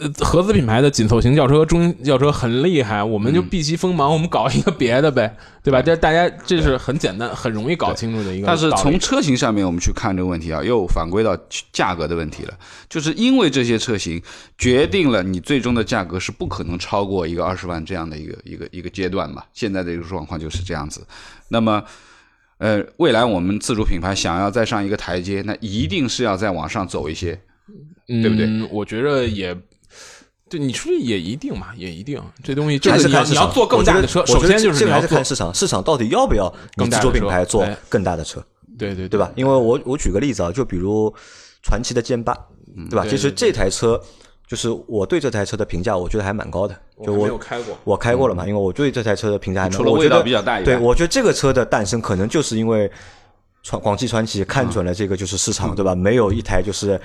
[0.00, 5.82] 呃，合资品牌的紧凑型轿车、中型轿车很厉害，我们就避其锋芒，我们搞一个别的呗，对吧？
[5.82, 8.46] 这大家这是很简单、很容易搞清楚的一个。
[8.46, 11.36] 但是从车型上面我们去看这个问题啊，又反归到
[11.72, 12.54] 价格的问题了。
[12.88, 14.22] 就是因为这些车型
[14.56, 19.42] 决定了你最终的价格是不可能超过一个二十万这样的一个一个一个阶段嘛。
[19.52, 21.04] 现在的一个状况就是这样子。
[21.48, 21.82] 那么，
[22.58, 27.40] 呃，未来我们自主品牌想要再上一个台阶，那一定是要再往上走一些。
[28.08, 28.68] 嗯，对不对？
[28.70, 29.56] 我觉得也。
[30.48, 33.22] 对，你说也一定嘛，也一定，这东西就还是你要。
[33.22, 38.44] 你要做更大的车，首先就是这个还你要做是看市场，市场到底要不要你自主更大的车品牌做哎更大的车，
[38.76, 39.30] 对对对吧？？
[39.36, 41.14] 因为我我举个例子啊，就比如
[41.62, 42.36] 传奇的歼八，
[42.90, 43.06] 对吧？
[43.08, 44.02] 其实这台车，
[44.44, 46.74] 就是我对这台车的评价，我觉得还蛮高的。
[47.04, 52.90] 就还没有我开过，我开过了嘛，因为我对这台车的评价还蛮除了味道我觉得比较大以外对我觉得这个车的诞生可能就是因为
[53.62, 55.94] 传广汽传祺看准了这个就是市场，对吧？
[55.94, 57.00] 没有一台就是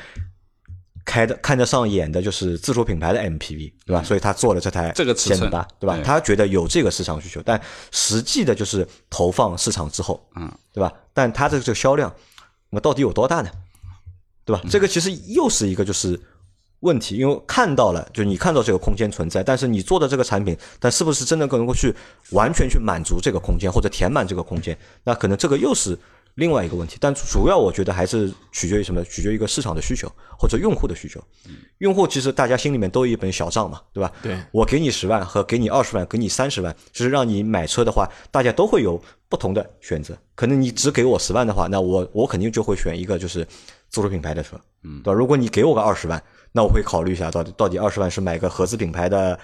[1.05, 4.03] 开的看得上眼的，就是自主品牌的 MPV，对吧？
[4.03, 5.97] 所以他做了这台这个尺寸歼八，对吧？
[6.03, 10.91] 他觉得有这个市场需求，但实际的就是投放市场之后，嗯，对吧？
[11.13, 12.13] 但它的这个销量，
[12.71, 13.49] 那么到底有多大呢？
[14.43, 14.61] 对吧？
[14.69, 16.19] 这个其实又是一个就是
[16.79, 21.95] 问题，因为看到了，就你看到这个空间存在，但是你做的这个产品，但是不是真的能够去
[22.31, 24.77] 完全去满足这个空间或者填满这个空间？
[25.03, 25.97] 那可能这个又是
[26.35, 26.97] 另外一个问题。
[26.99, 29.03] 但主要我觉得还是取决于什么？
[29.03, 30.09] 取决于一个市场的需求
[30.39, 31.21] 或者用户的需求。
[31.79, 34.11] 用户其实大家心里面都有一本小账嘛，对吧？
[34.21, 40.17] 对我给你十万和给你二十万，给你三十万，就是让你买车的话，大家都会有不同的选择。
[40.35, 43.45] 可能你只给我十万的话，那我我肯定就会选一个就是
[43.89, 45.13] 自主品牌的车，嗯，对吧？
[45.13, 46.21] 如果你给我个二十万，
[46.51, 49.37] 那我会考虑一下到底到底二十万是买个合资品牌的，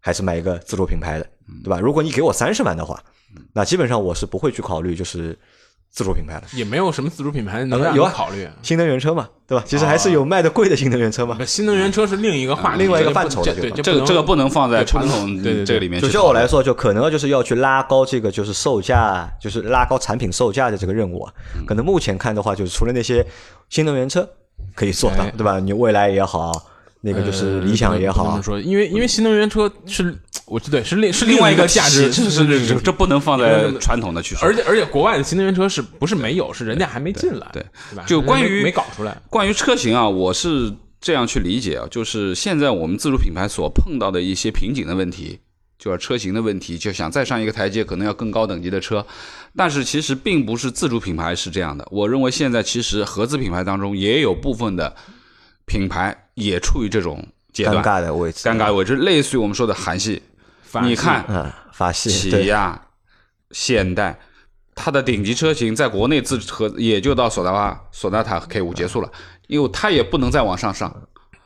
[0.00, 1.26] 还是买一个自主品牌的，
[1.62, 1.78] 对吧？
[1.78, 3.02] 如果你给我三十万的话，
[3.52, 5.38] 那基本上我是不会去考虑就是
[5.92, 6.46] 自主品牌的。
[6.52, 8.48] 也没有什么自主品牌能让有考虑。
[8.62, 9.62] 新能源车嘛，对吧？
[9.66, 11.38] 其实还是有卖的贵的新能源车嘛。
[11.46, 21.32] 新能源车是另一个话题，另外一个范畴的对这个这个不能放在传统对对对这个里面就我来说，就可能就是要去拉高这个就是售价，就是拉高产品售价的这个任务啊。
[21.54, 23.24] 嗯可能目前看的话，就是除了那些
[23.68, 24.26] 新能源车
[24.74, 25.60] 可以做到哎，对吧？
[25.60, 26.50] 你未来也好，
[27.04, 34.46] 那个就是理想也好说，因为因为新能源车是，我对是另是另外一个价值，这是是这这不能放在传统的去说。
[34.46, 38.04] 而且而且国外的新能源车是不是没有，是人家还没进来，对对吧？
[38.06, 45.40] 就关于没没搞出来，关于车型啊，我是这样去理解啊，就是现在我们自主品牌所碰到的一些瓶颈的问题，
[45.76, 49.04] 就是车型的问题，就想再上一个台阶，可能要更高等级的车。
[49.56, 54.94] 但是其实并不是自主品牌是这样的，我认为现在其实合资品牌当中也有部分的
[55.72, 60.22] 品牌也处于这种阶尴，尬的位置，尴尬的位置，类似于我们说的韩系，
[60.82, 62.78] 你看嗯，法系起亚、
[63.52, 64.18] 现代，
[64.74, 69.10] 它的顶级车型在国内自和也就到索纳瓦、索纳塔 K 五结束了，
[69.46, 70.94] 因为它也不能再往上上，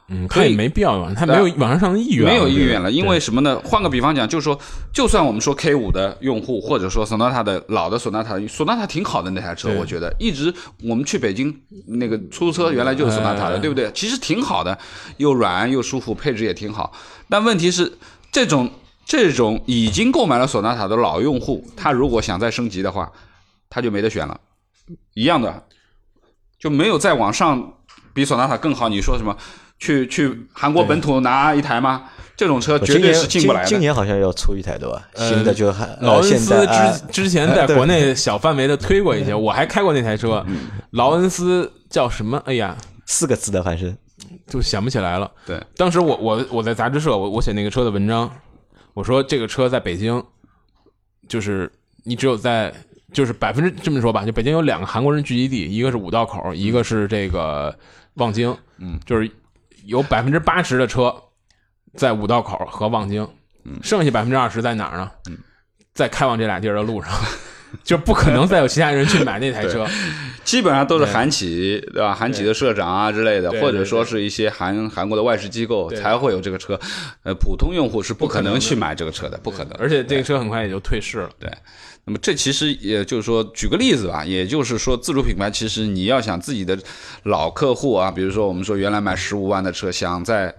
[0.08, 3.60] 嗯，他也没必要往，他没有往上上的意愿，没有意愿了，因为什么呢？
[3.64, 4.56] 换个比方讲，就是说，
[4.92, 10.54] 就算我们说 K 五的用户，或者说索纳塔的老的索纳塔，索纳塔挺好的那台车，我觉得一直
[10.84, 11.52] 我们去北京
[11.88, 13.90] 那个出租车原来就是索纳塔的，哎对不对？
[13.92, 14.78] 其实挺好的，
[15.16, 16.92] 又软又舒服，配置也挺好。
[17.28, 17.92] 但问题是，
[18.30, 18.70] 这种
[19.04, 23.10] 这种已经购买了索纳塔的老用户，他如果想再升级的话，
[23.68, 24.40] 他就没得选了，
[25.14, 25.64] 一样的，
[26.60, 27.72] 就没有再往上
[28.14, 28.88] 比索纳塔更好。
[28.88, 29.36] 你说什么？
[29.78, 32.04] 去去韩国本土拿一台吗？
[32.36, 33.66] 这种车绝对是进不来的。
[33.66, 35.08] 今今年好像要出一台对吧？
[35.14, 40.44] 呃新的就还劳恩斯之之前在国内小范围的推过一些，我还开过那台车。
[40.90, 42.36] 劳恩斯叫什么？
[42.44, 43.96] 哎呀，四个字的，反正
[44.46, 45.30] 就想不起来了。
[45.46, 48.30] 对，当时我我我在杂志社，我我写那个车的文章，
[48.92, 50.22] 我说这个车在北京，
[51.26, 51.72] 就是
[52.04, 52.70] 你只有在
[53.14, 57.74] 就是百分之这么说吧，就北京有两个韩国人聚集地，一个是五道口，一个是这个
[58.16, 59.30] 望京，嗯，就是
[59.86, 61.14] 有百分之八十的车
[61.94, 63.28] 在五道口和望京，
[63.64, 63.78] 嗯。
[63.82, 65.10] 剩下百分之二十在哪儿呢？
[65.94, 67.10] 在开往这俩地儿的路上，
[67.84, 69.86] 就不可能再有其他人去买那台车。
[70.44, 72.14] 基本上都是韩企，对吧？
[72.14, 76.78] 韩企的社长啊之类的，或者说是一些韩韩国的外事机构才会有这个车。
[77.24, 79.72] 呃，普通用户是不可能去买这个车的，不可能。
[79.76, 81.30] 而且这个车很快也就退市了。
[81.40, 81.50] 对，
[82.04, 86.78] 那么这其实也就是说，举个例子吧，也就是说，自主品牌其实你要想自己的
[87.24, 90.54] 老客户啊，比如说我们说原来买十五万的车，想在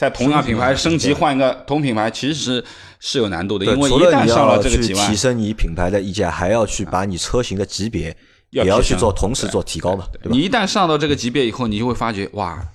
[0.00, 2.64] 在同样品牌升级换一个同品牌，其实
[3.00, 8.16] 是有难度的，因为一旦上了这个几万提，升你品牌的溢价，还要去把你车型的级别
[8.48, 10.30] 也要去做，同时做提高嘛，对。
[10.30, 10.30] 吧？
[10.30, 10.40] 你？
[10.40, 12.66] 一旦上到这个级别以后，你就会发觉哇，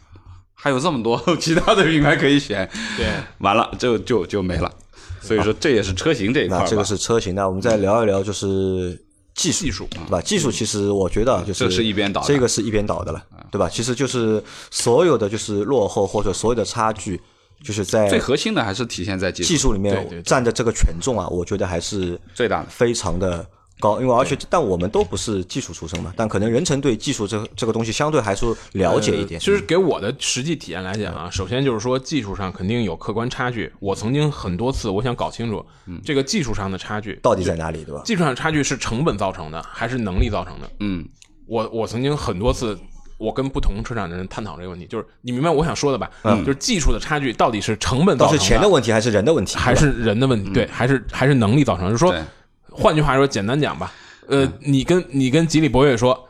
[0.53, 3.07] 还有这么多其他的品牌可以选，对，
[3.39, 4.71] 完了就就就没了。
[5.19, 6.63] 所以说这也是车型这一块吧。
[6.63, 9.03] 那这个是车型，那我们再聊一聊就是
[9.34, 10.21] 技术，技术对吧？
[10.21, 12.28] 技术其实我觉得就是这是一边倒的。
[12.28, 13.23] 这个是一边倒的了，
[13.56, 13.70] 对吧？
[13.70, 17.20] 其实就是所有的就是落后或者所有的差距，
[17.64, 22.68] 就是在最核心的还是体现在技术技术里对对对面占的这个权重啊，我觉得还是最大的。
[22.70, 23.45] 非常的
[23.80, 29.39] 高，因为而且但我们都不是技术出身嘛，但可能人成对技术这这个东西相对还是了解一点。
[29.39, 33.72] 呃其实给我的实际体验来讲啊，首先就是说技术上肯定有客观差距。
[33.80, 35.66] 我曾经很多次我想搞清楚
[36.03, 38.01] 这个技术上的差距到底在哪里，对吧？
[38.06, 40.70] 技术上差距是成本造成的还是能力造成的？
[40.80, 41.06] 嗯，
[41.45, 42.78] 我我曾经很多次。
[43.18, 46.09] 我跟不同车厂的人探讨这个问题，就是你明白我想说的吧？
[46.24, 49.57] 嗯就是技术的差距到底是成本造成到底是钱的问题还是人的问题？
[49.57, 50.51] 还是人的问题？
[50.51, 51.88] 对，还是还是能力造成？
[51.89, 52.13] 就是说，
[52.70, 53.91] 换句话说，简单讲吧，
[54.28, 56.28] 呃，你跟你跟吉利博越说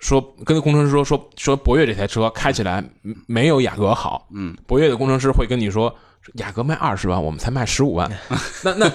[0.00, 2.84] 说，跟工程师说说说博越这台车开起来
[3.26, 5.92] 没有雅阁好，嗯，博越的工程师会跟你说，
[6.34, 8.08] 雅阁卖二十万，我们才卖十五万。
[8.62, 8.88] 那那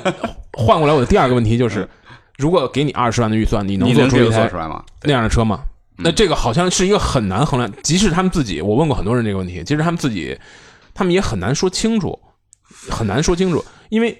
[0.53, 1.89] 换过来，我的第二个问题就是，
[2.37, 4.49] 如果给你二十万的预算，你能做出一台？
[5.01, 5.65] 那样的车吗？
[5.97, 10.37] 那这个好像是一个很难衡量，即使他们自己，我问过很多人这个问题，其实他们自己，
[10.93, 12.17] 他们也很难说清楚，
[12.89, 14.17] 很难说清楚，因为，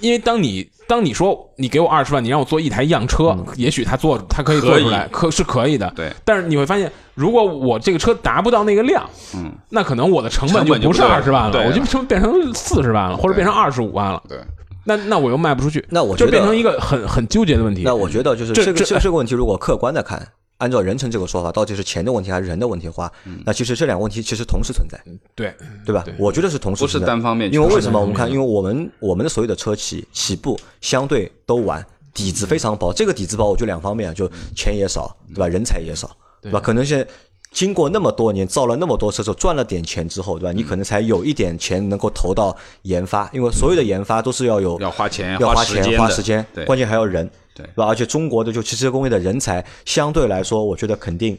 [0.00, 14.38] 因为当你当你说你给我二十万，你让我做一台样车，也许他做他可以做出来，可是可以的，对，但是你会发现，如果我这个车达不到那个量，嗯，那可能我的成本就不是二十万了，对我就成变成四十万了，或者变成二十五万了，对，
[14.84, 17.82] 那那我又卖不出去，那我觉得就变成一个很很纠结的问题。
[17.82, 20.26] 那我觉得就是这个这这这这个问题，如果客观的看，
[20.58, 23.12] 按照人成这个说法，到底是钱的问题还是人的问题的话，
[23.44, 24.98] 那其实这两个问题其实同时存在，
[25.34, 25.54] 对
[25.84, 26.14] 对吧对？
[26.18, 31.84] 我觉得是同时不是单方面因为为什么我们看，因为我们我们的所有的车企起步相对都晚，
[32.14, 32.92] 底子非常薄。
[32.92, 35.46] 这个底子薄，我觉得两方面，就钱也少，对吧？
[35.46, 36.58] 人才也少，对吧？
[36.58, 37.06] 可能现在
[37.52, 40.52] 经过那么多年，造了那么多车之后，赚了点钱之后，对吧？
[40.52, 47.30] 你可能才有一点钱能够投到研发，因为所有的研发都是要有要花钱要花钱花时间的花时间，对关键还要人，
[47.64, 47.86] 对吧？
[47.86, 51.36] 而且中国的就汽车工业的人才相对来说，我觉得肯定，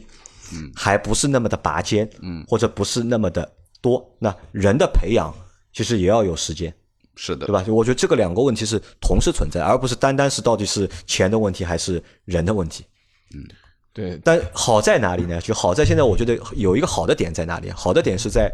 [0.52, 3.50] 嗯还不是那么的拔尖，嗯，或者不是那么的
[3.80, 4.04] 多。
[4.18, 5.32] 那人的培养
[5.72, 6.74] 其实也要有时间，
[7.14, 7.64] 是的对，吧？
[7.68, 12.84] 我觉得这个两个问题是同时存在，而不是单单是到底是钱的问题还是人的问题。
[13.34, 13.46] 嗯
[13.94, 15.40] 对但好在哪里呢？
[15.40, 17.68] 就好在现在，我觉得有一个好的点在哪里？
[17.70, 18.52] 好的点是在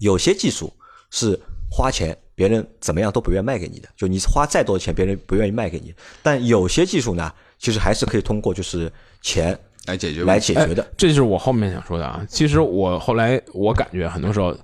[0.00, 0.72] 有些技术
[1.10, 1.38] 是
[1.70, 5.94] 花钱别人怎么样都不愿意卖给你的，就你花再多的钱，别人不愿意卖给你。
[6.22, 10.86] 但有些技术呢，其实还是可以通过就是钱来解决来解决的。
[10.96, 12.24] 这就是我后面想说的啊。
[12.28, 14.56] 其实我后来我感觉很多时候，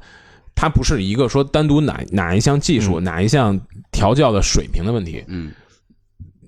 [0.54, 3.58] 它不是一个说单独哪哪一项技术、哪一项
[3.92, 5.22] 调教的水平的问题。
[5.28, 5.52] 嗯，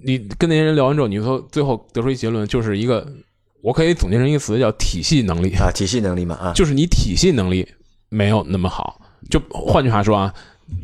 [0.02, 3.06] 你跟那些人聊完之后，你说最后得出一结论，就是一个
[3.62, 7.68] 我可以总结成一个词叫体系能力，啊，体系能力嘛，啊，就是你体系能力
[8.08, 9.00] 没有那么好。
[9.28, 10.34] 就换句话说啊，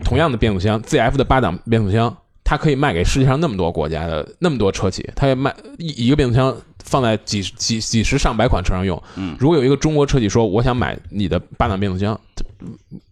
[0.05, 2.15] 同样的变速箱，ZF 的八档变速箱，
[2.45, 9.03] 它可以卖给世界上那么多国家的那么多车企，它也卖一一个变速箱放在几几几十上百款车上用。
[9.17, 12.19] 嗯，如果有一个中国车企说我想买你的八档变速箱，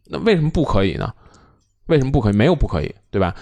[0.06, 1.12] 那为什么不可以呢？
[1.86, 2.32] 为什么不可以？
[2.32, 3.34] 没有不可以，对吧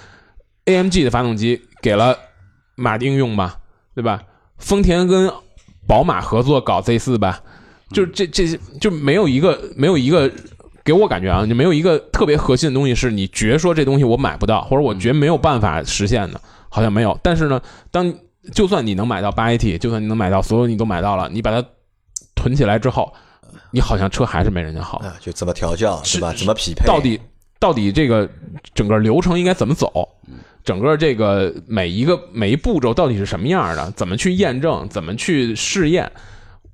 [0.64, 2.16] ？AMG 的发动机给了
[2.74, 3.58] 马丁用吧，
[3.94, 4.22] 对吧？
[4.58, 5.30] 丰田跟
[5.86, 7.42] 宝马合作搞 Z 四吧，
[7.90, 10.30] 就是这这些就没有一个没有一个
[10.84, 17.18] 给我感觉啊，你没有一个特别核心的东西是你觉说这东西我买不到，或者我觉没有办法实现的，好像没有。
[17.22, 17.60] 但是呢，
[17.90, 18.12] 当
[18.52, 21.64] 就算你能买到八 AT，就算你能买到所有你都买到了，你把它
[22.34, 23.12] 囤起来之后，
[23.70, 24.98] 你好像车还是没人家好。
[24.98, 26.32] 啊，就怎么调教是吧？
[26.32, 26.84] 怎么匹配？
[26.86, 27.20] 到底
[27.60, 28.28] 到底这个
[28.74, 30.08] 整个流程应该怎么走？
[30.64, 33.90] 整个这个每一个每一步骤到底是什么样的？
[33.92, 34.88] 怎么去验证？
[34.88, 36.10] 怎么去试验？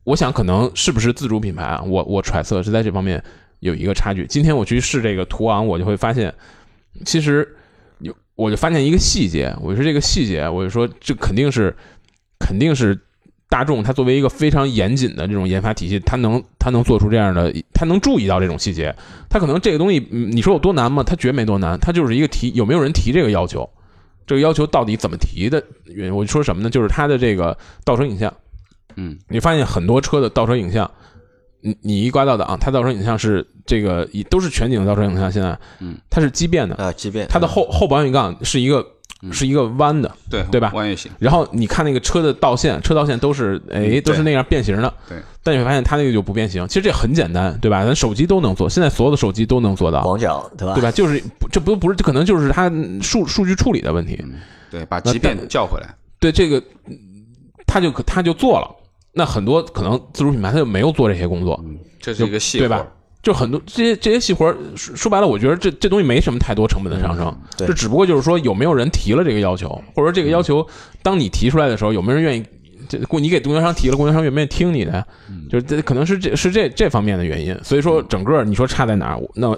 [0.05, 1.83] 我想可能是不是自主品牌啊？
[1.87, 3.23] 我我揣测是在这方面
[3.61, 4.27] 有一个差距。
[4.27, 6.33] 今天我去试这个途昂，我就会发现，
[7.05, 7.57] 其实
[8.01, 11.75] 有我就发现一个细节，我说这个细节，我就说这肯定是
[12.39, 12.99] 肯定是
[13.49, 18.95] 大众它作为一个非常严谨的这种研发体系，它能它能做出这样的，它能注意到这种细节。
[19.31, 21.03] 它可能这个东西，嗯你说有多难吗？
[21.03, 23.69] 它绝没多难，它就是一个提有没有人提这个要求，
[24.27, 25.63] 这个要求到底怎么提的。
[26.13, 26.69] 我就说什么呢？
[26.69, 28.33] 就是它的这个倒车影像，
[28.97, 30.89] 嗯，你发现很多车的倒车影像，
[31.61, 38.87] 你你一刮到档，它倒车影像是这个以都是全景的倒车影像，现在，嗯，它是畸变的，啊，畸变它的后后保险杠是一个
[39.33, 45.19] 是一个弯的，对对吧弯月形，然后你看那个车的道线，车道线都是哎都是那样变形的，对。
[45.43, 47.85] 但你会发现它那个就不变形，其实这很简单，对吧？
[47.85, 50.75] 咱手机都能做，现在所有的手机都能做到，广角对吧？
[50.75, 50.91] 对吧？
[50.91, 54.23] 就是这不不是，这可能就是它数数据处理的问题。
[54.71, 55.89] 对，把那畸变叫回来。
[56.21, 56.97] 对这个，嗯
[57.67, 58.71] 他就他就做了。
[59.19, 61.61] 那很多可能自主品牌他就没有做这些工作，
[62.01, 62.87] 这是一个细对吧？
[63.21, 70.65] 就很多这些这些细活儿说说白了，我觉得这这东西没什么太多成本的上升，对这只不过就是说有没有人提了这个要求，或者说这个要求
[71.03, 72.45] 当你提出来的时候，有没有人愿意？
[72.89, 75.07] 这你给供应商提了，供应商愿不愿意听你的呀？
[75.51, 77.55] 就是这可能是这是这这方面的原因。
[77.63, 79.21] 所以说，整个你说差在哪儿？
[79.35, 79.55] 那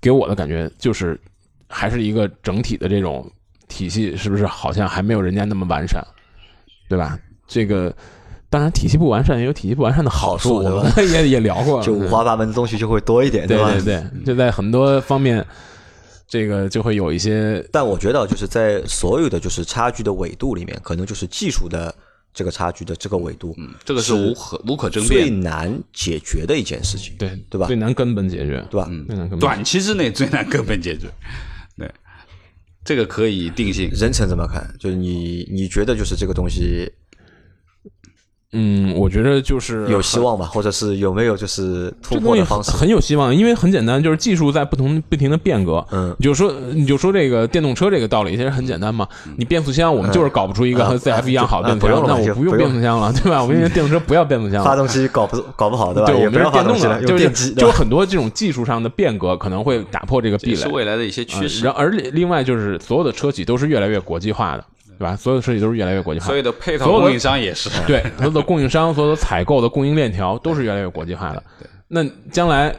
[0.00, 1.20] 给我的感觉就是
[1.68, 3.30] 还是一个整体的这种
[3.68, 6.04] 体系，是不是好像还没有人家那么完善，
[6.88, 7.16] 对吧？
[7.46, 7.94] 这个
[8.52, 13.72] 当然体系不完善也有体系不完善的好处，我们也也聊过，就五花八门的东西就会多一点，对吧？
[13.72, 15.42] 对对，就在很多方面，
[16.28, 21.94] 这个就会有一些但我觉得就是在所有的就是差距的纬度里面，可能就是技术的
[22.34, 25.38] 这个差距的这个纬度，嗯，这个是无可无可争最辩最。
[25.38, 28.84] 难解决的一件事情，对对吧最难根本解决，对吧？
[29.06, 31.06] 最难根本短期之内最难根本解决。
[31.78, 31.90] 对，
[32.84, 33.90] 这个可以定性。
[33.94, 34.62] 任晨怎么看？
[34.78, 36.90] 就是你你觉得就是这个东西
[38.52, 42.70] 嗯，我觉得就是有希望吧，或者是有没有就是突这东西很破的方式？
[42.72, 45.84] 很有希望，因为很简单，就是技术在不同不停的变革。
[45.90, 49.08] 嗯你就说你就说这个电动车这个道理，其实很简单嘛。
[49.36, 53.42] 你变速箱，我们就是搞不出一个和嗯 ZF 一样好的啊变速箱，那我不用变速箱了，对吧？
[53.42, 56.06] 我跟你说，电动车不要变速箱了，发动机搞不搞不好，对吧？
[56.06, 57.72] 对，我们是电动的，就是用电机，就？
[57.72, 60.68] 很多这种技术上的变革可能会打破这个壁垒是。
[60.68, 61.72] 未来的一些趋呃势然。
[61.74, 64.64] 而另外就是所有的车企都是越来越国际化的，
[64.98, 65.16] 对吧？
[65.16, 66.36] 所有的设计都是越来越国际化所。
[66.36, 67.70] 有的配套所有供应商也是。
[67.86, 71.42] 对，所有的供应商、所有的采购的供应链条都是越来越国际化的。
[71.88, 72.76] 那将来呃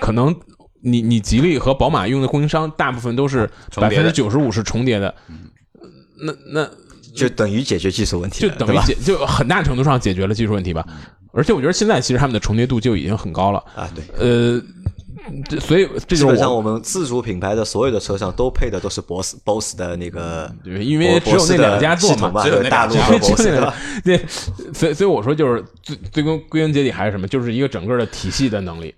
[0.00, 0.34] 可能
[0.82, 3.46] 你你吉利和宝马用的供应商大部分都是
[3.76, 5.14] 百分重叠的之九十五是重叠的，
[6.18, 6.68] 那那
[7.14, 8.74] 就等于解决技术问题了，就等？
[8.74, 10.86] 于解就很大程度上解决了技术问题吧。
[11.32, 13.62] 而且我觉得现在其实他们的重叠度就已经很高了。
[13.76, 14.04] 啊，对。
[14.18, 14.99] 呃，这
[15.60, 24.16] 所以这就是基本上我我们自主品牌的所有的车上都配的都是 BOSS BOSS 的那个，对因为只有那两家做嘛，只有那大陆和 BOSS 那个对？
[24.18, 24.26] 对，
[24.72, 28.94] 所以所以我说就是最最终归根结底还是什么，就是一个整个的体系的能力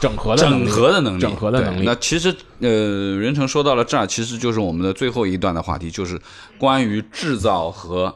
[0.00, 6.20] 整合的能整力合的能力，整合的能力那其实呃，任成说到了这儿，其实就是我们的最后一段的话题，就是
[6.58, 8.12] 关于制造和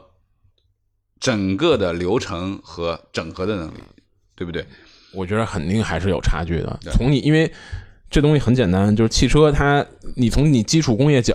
[1.19, 3.77] 整个的流程和整合的能力，
[4.35, 4.65] 对不对？
[5.17, 6.79] 我觉得肯定还是有差距的。
[6.93, 7.51] 从你因为
[8.09, 11.33] 这东西很简单，就是汽车它，你从你基础工业角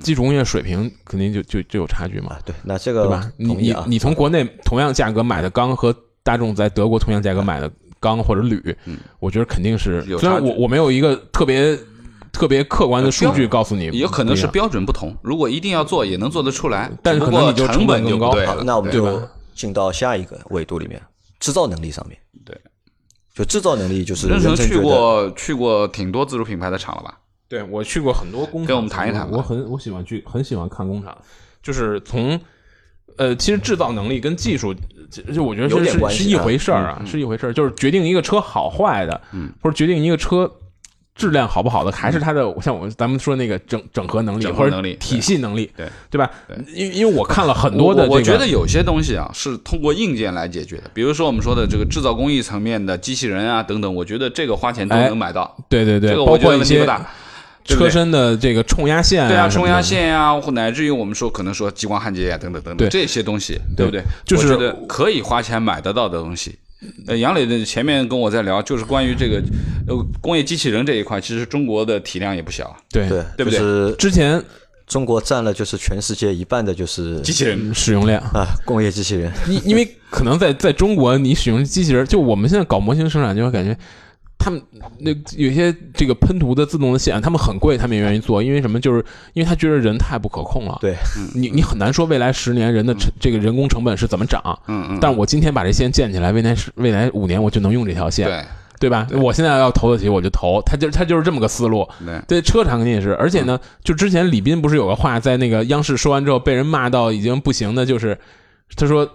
[0.00, 3.30] 基础工业水平肯定就就就有差距嘛，对，那这个对吧？
[3.36, 3.74] 你你。
[3.86, 7.70] 你从国内同样价格买的钢和大众在德国同样价格买的
[8.00, 8.74] 钢或者铝，
[9.18, 11.78] 我觉得肯定是有差距虽然我我没有一个特别
[12.32, 18.34] 特别客观的数据告诉你，有可能是标准不同，如果一定要做，也能做得出来，但是可能你就成成本更高。
[18.64, 21.00] 那我们就对吧进到下一个维度里面，
[21.38, 22.18] 制造能力上面。
[22.44, 22.58] 对，
[23.34, 27.18] 就制造能力就是任成去过去过挺多自主品牌的厂了吧？
[27.48, 31.16] 对我去过很多工厂，跟我们谈一谈我很我喜欢去，很喜欢看工厂，
[31.62, 32.40] 就是从
[33.16, 34.72] 呃，其实制造能力跟技术，
[35.10, 39.20] 就就我觉得是是点关系啊是一回事儿啊，是一回事儿，就是决定一个车好坏的，
[39.60, 40.50] 或者决定一个车
[41.14, 46.56] 质量好不好的，还是它的像我咱们说那个整整合能力或者整合能力体系能力，对对吧对？
[46.74, 56.98] 因因为我看了很多的这个，我我觉得有些东西啊是通过硬件来解决的，比如说我们说的这个制造工艺层面的机器人啊等等，我觉得这个花钱都哎能买到，对对对，这个我觉包括一些得问题不大。
[56.98, 57.04] 对
[57.66, 64.02] 对车身的这个冲压线啊，对啊，冲压线呀、或乃至于我们说可能说激光焊接呀、等等等对等这些东西，对对不对？
[64.26, 66.58] 就是可以花钱买得到的东西。
[67.06, 69.42] 呃，杨磊的前面跟我在聊，就是关于这个
[69.86, 74.42] 呃工业机器人这一块，其实中国的体量也不小，对对，对不对就是之前
[74.86, 79.32] 中国占了就是全世界一半的就是机器人使用量，啊工业机器人。
[79.48, 83.76] 因因为可能在在中国，你使用机器人，就我们现在搞模型生产，就会感觉
[84.44, 84.62] 他们
[84.98, 88.78] 那有些这个喷涂的自动的线，他们很贵，他们也愿意做，因为什么？
[88.78, 90.76] 就是因为他觉得人太不可控了。
[90.82, 90.94] 对，
[91.34, 94.42] 你你很难说未来十年人的成这个人工成本是怎么涨。
[94.66, 98.44] 嗯嗯，但是我今天把这线建起来，未来十未来五年我就能用这条线，对
[98.80, 99.08] 对吧？
[99.12, 101.88] 我现在要投得起我就投，他就他就是这么个思路。
[102.04, 108.18] 对对，车厂肯定也是，而且呢，就之前李斌不是有个话在那个央视说完之后被人骂到已经不行的，就是
[108.76, 109.08] 他说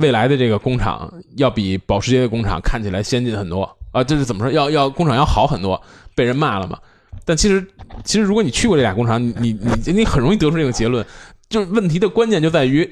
[0.00, 4.52] 未来的这个工厂要比保时捷的工厂看起来先进很多啊，就是怎么说？
[4.52, 5.80] 要要工厂要好很多，
[6.14, 6.78] 被人骂了嘛。
[7.24, 7.66] 但其实
[8.04, 11.04] 其实如果你去过这俩工厂，你你你你很容易得出这个结论，
[11.48, 12.88] 就是问题的关键就在于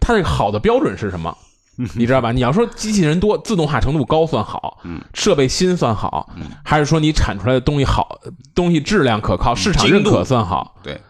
[0.00, 1.36] 它这个好的标准是什么。
[1.96, 2.30] 你知道吧？
[2.32, 6.28] 你要说机器人多、自动化程度高算好，嗯设备新算好，
[6.62, 8.20] 还是说你产出来的东西好，
[8.54, 10.76] 东西质量可靠、市场认可算好？
[10.82, 11.00] 对，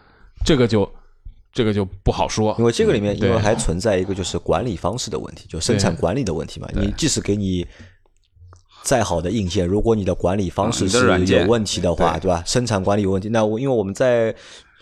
[0.45, 0.89] 这个就
[1.51, 2.55] 这个就不好说。
[2.57, 6.67] 因为这个里面，因对为还存在一个就是管理方式的问题，就生产管理的问题嘛。
[6.73, 7.67] 你即使给你
[8.83, 12.43] 再好的硬件，如果你的管理方式是有问题的话，对对吧？
[12.45, 14.35] 生产管理有问题，那我因为我们在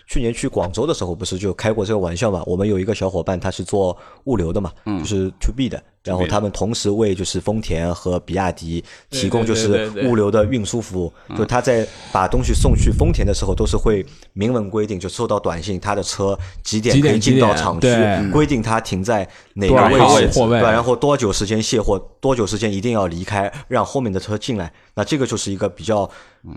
[0.06, 2.42] 去年去广州的时候，不是就开过这个玩笑嘛？
[2.44, 11.12] 我们有一个小伙伴，他是做物流的嘛，嗯就是 to B 的，然后他们同时为就是丰田和比亚迪提供就是物流的运输服务。
[11.36, 17.86] 就他在把东西送去丰田的时候，都是会明文规定，就收到短信，他的车几点可以进到厂区，
[18.30, 24.72] 规定他停在哪个位置，对，然后多久时间卸货，多久时间一定要离开，让后面的车进来。
[24.94, 26.08] 那这个就是一个比较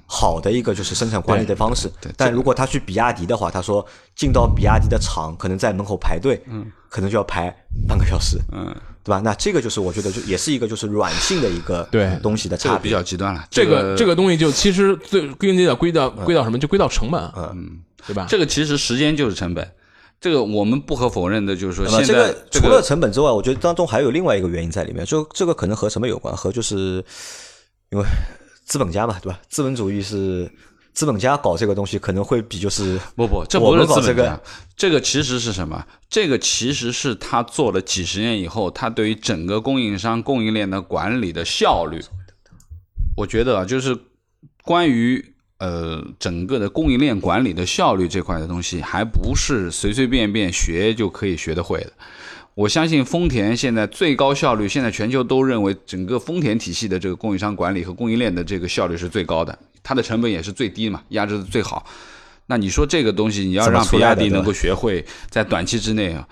[0.05, 1.89] 好的一个就是生产管理的方式。
[2.17, 3.85] 但如果他去比亚迪的话，他说
[4.15, 6.41] 进到比亚迪的厂，可能在门口排队，
[6.89, 7.55] 可能就要排
[7.87, 8.75] 半个小时，嗯，
[9.05, 9.21] 对吧？
[9.23, 12.89] 那这个就是我觉得就也是一个就是软性的一个对东西的差别这个比。
[12.89, 13.45] 较极端了。
[13.51, 16.57] 这个个这个东西就其实最归结到归到归到什么？
[16.57, 18.25] 就归到成本，嗯，对吧？
[18.27, 19.71] 这个其实时间就是成本。
[20.19, 26.35] 这个我们不可否认的，就是说现在这个除了成本之外，我觉得当中还有另外一个原因在里面，就这个可能和什么有关？
[26.35, 27.03] 和就是
[27.91, 28.03] 因为
[28.65, 29.39] 资本家嘛，对吧？
[29.49, 30.49] 资本主义是
[30.95, 34.39] 资本家搞这个东西，可能会比就是不不，这不是资本家，
[34.77, 35.85] 这个其实是什么？
[36.09, 42.01] 这个其实是他做了几十年以后，他对于整个供应商供应链的管理的效率，
[43.17, 43.97] 我觉得啊，就是
[44.63, 51.91] 关于呃整个的供应链管理的效率这块的东西，还不是随随便便学就可以学得会的。
[52.55, 61.85] 我相信丰田现在最高效率，现在全球都认为整个丰田体系的这个供应商管理和供应链的这个效率是最高的，它的成本也是最低嘛，压制的最好。
[62.47, 66.25] 那你说这个东西，你要让比亚迪能够学会，在短期之内啊，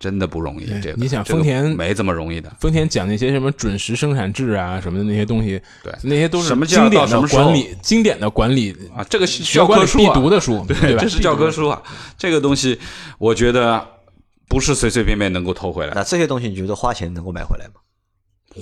[0.00, 0.66] 真的不容易。
[0.82, 2.50] 这个你想丰田没这么容易的。
[2.58, 11.02] 丰田讲那些什么准时生产制啊什么的那些东西，对那些都是什么叫经典的到什么管理，经典的管理啊，这个是教科书啊，读的书，对吧？
[11.02, 11.80] 这是教科书啊。
[12.16, 12.76] 这个东西，
[13.18, 13.86] 我觉得
[14.48, 15.90] 不是随随便便能够偷回来。
[15.90, 17.74] 的，那这些东西，你觉得花钱能够买回来吗？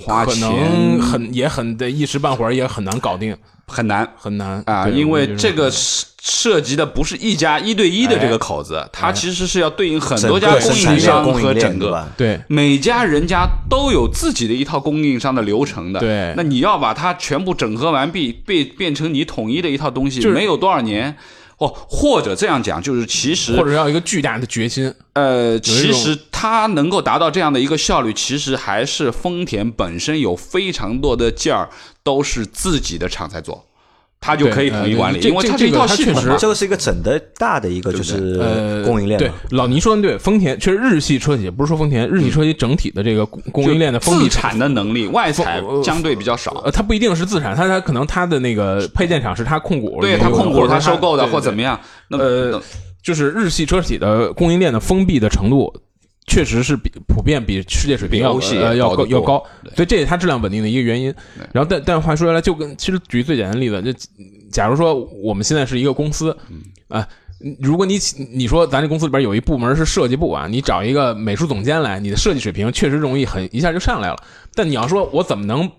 [0.05, 0.41] 花钱？
[0.41, 3.35] 能很也很得一时半会儿也很难搞定，
[3.67, 4.07] 很难。
[4.17, 4.61] 很难。
[4.67, 12.05] 啊，因为这个涉涉及的不是一家一对一的这个口子，它其实是要对应很多家供应商和整个。
[12.17, 16.33] 对每家人家都有自己的一套供应商的流程的，对。
[16.35, 21.15] 那你要把它全部整合完毕，变变成你统一的一套东西，就是没有多少年，
[21.57, 31.67] 哦，或者这样讲，就是其实或者要一个巨大的决心，呃，其实它能够达到这样的一个效率，其实还是丰田本身有非常多的件儿
[32.03, 33.65] 都是自己的厂在做，
[34.19, 36.39] 它就可以统一管理，因为它是一这这个套系统嘛它确实。
[36.39, 46.51] 这个是一个整的大的一个就是呃，供应链对。，老倪说的对，丰田确实日系车企不是说丰田，日系车企整体的这个供供应链的封闭自产的能力，外采呃相对比较少。
[46.65, 52.61] 呃，它不一定是自产，它它可能它的那个配件厂是它控股，对它控股，它它收购的或怎么样，那呃
[53.03, 55.73] 就是日系车企的供应链的封闭的程度，
[56.27, 61.13] 确实是比普遍比世界水平要呃要高要高，对所以这也是它质量稳定的一个原因。
[61.51, 63.99] 然后但但话说回来，就跟其实举最简单的例子，就
[64.51, 67.07] 假如说我们现在是一个公司，嗯啊。
[67.61, 67.99] 如果你
[68.33, 74.17] 你说咱这公司里边有一部门是设计部啊，你找一个美术总监来，你的设计水平确实容易很一下就上来了。
[74.55, 75.69] 但你要说我怎么能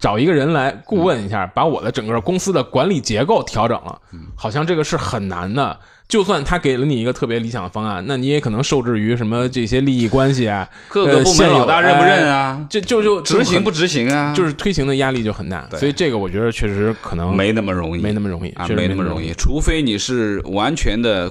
[0.00, 3.96] 找一个人来顾问一下，把我的整个公司的管理结构调整了，
[4.34, 5.78] 好像这个是很难的。
[6.08, 12.66] 就算他给了你一个特别理想的方案，那你也可能受制于什么这些利益关系啊， 各个部门老大认不认啊？
[12.70, 14.32] 这就就执行不执行啊？
[14.34, 19.34] 就是推行的压力就很大，所以这个我觉得确实可能没那么容易，没那么容易啊，没那么容易。
[19.34, 21.30] 除非你是完全的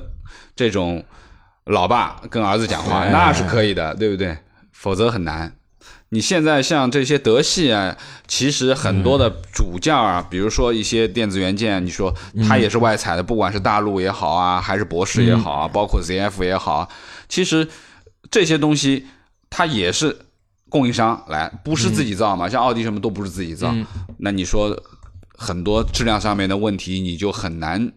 [0.55, 1.03] 这种
[1.65, 4.38] 老爸跟儿子讲话，那是可以的，对不对？
[4.71, 5.51] 否则很难。
[6.09, 7.97] 你现在像这些德系啊，
[8.27, 12.13] 其实很多的主件啊，比如说一些电子元件，你说
[12.47, 16.87] 它也是外采的，不管是大陆也好啊，还是博士也好啊，包括 ZF 也好，
[17.27, 17.67] 其实
[18.31, 19.05] 这些东西
[19.49, 20.17] 它也是
[20.69, 23.75] 供应商来，不是自己造嘛，像奥迪什么都不是自己造，
[24.19, 24.81] 那你说
[25.35, 27.91] 很多质量上面的问题，你就很难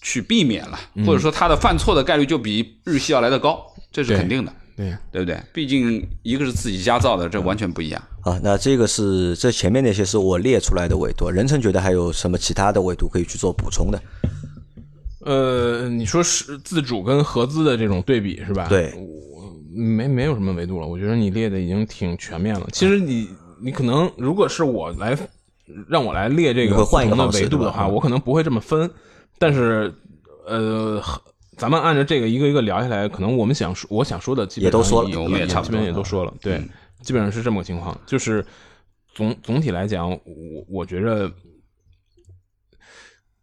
[0.00, 4.52] 去避免了，或者说它的犯错的概率就比日系要来的高，这是肯定的。
[4.78, 5.36] 对对不对？
[5.52, 8.00] 毕竟一个是自己家造的，这完全不一样。
[8.20, 11.28] 啊，那这个是这前面那些是我列出来的维度。
[11.28, 14.00] 任成觉得还有什么其他的维度可以去做补充的？
[15.22, 18.68] 呃，你说是自主跟合资的这种对比是吧？
[18.68, 18.94] 对，
[19.74, 20.86] 没没有什么维度了。
[20.86, 22.68] 我觉得你列的已经挺全面了。
[22.72, 23.28] 其实你
[23.60, 25.18] 你可能如果是我来
[25.88, 28.88] 让我来列这个换一个维度的话，我可能不会这么分。
[29.40, 29.92] 但是
[30.46, 31.02] 呃。
[31.58, 36.62] 咱们按照这个一个一个聊下来，可能我们想说，我想说的基本也都说了，我们也差不多也都说了，对，
[37.02, 38.00] 基本上是这么个情况。
[38.06, 38.44] 就是
[39.12, 40.18] 总总体来讲，我
[40.68, 41.30] 我觉着，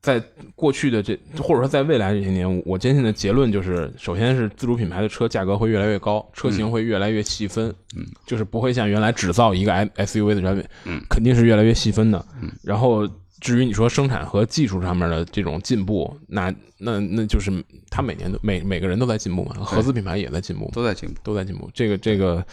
[0.02, 0.24] 在
[0.56, 13.08] 过去的这或者说在未来这些年，我坚信的结论就是，首先是自主品牌的车价格会越来越高，车型会越来越细分，嗯，就是不会像原来只造一个 S U V 的产品，嗯，肯定是越来越细分的，嗯，然后。
[13.42, 17.52] 至于你说生产和技术上面的这种进步，那那那就是
[17.90, 21.70] 他每年都每每个人都在进步嘛，合资品牌也在进步，都在进步，都在进步。
[21.74, 22.44] 这个这个，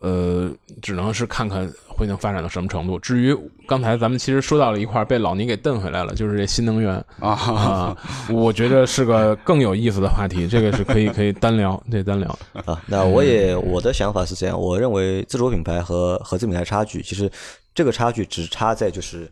[0.00, 0.50] 呃，
[0.82, 2.98] 只能是看看会能发展到什么程度。
[2.98, 7.96] 至于刚才咱们其实说到了一块被老倪给瞪回来了，就是这新能源啊，
[8.28, 12.80] 我觉得是个更有意思的话题，这个是可以可以单聊，这单聊啊。
[12.86, 17.30] 那我也我的想法是这样，我认为自主品牌和合资品牌差距，其实
[17.74, 19.30] 这个差距只差在就是。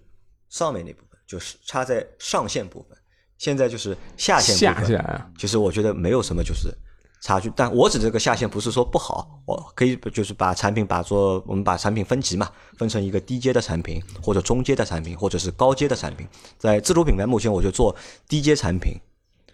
[0.49, 2.97] 上面那部分就是插在上线部分，
[3.39, 5.23] 现在就是下线部分。
[5.39, 6.73] 其实我觉得没有什么就是
[7.21, 16.27] 差距，但我指这个下线不是说不好，我可以就是把产品把做我们把产品分级嘛，分成一个低阶的产品或者中阶的产品或者是高阶的产品。
[16.59, 17.95] 在自主品牌目前，我就做
[18.29, 18.95] 低阶产品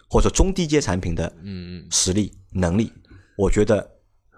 [0.09, 2.91] 或者中低阶产品的嗯实力能力，
[3.35, 3.92] 我觉得。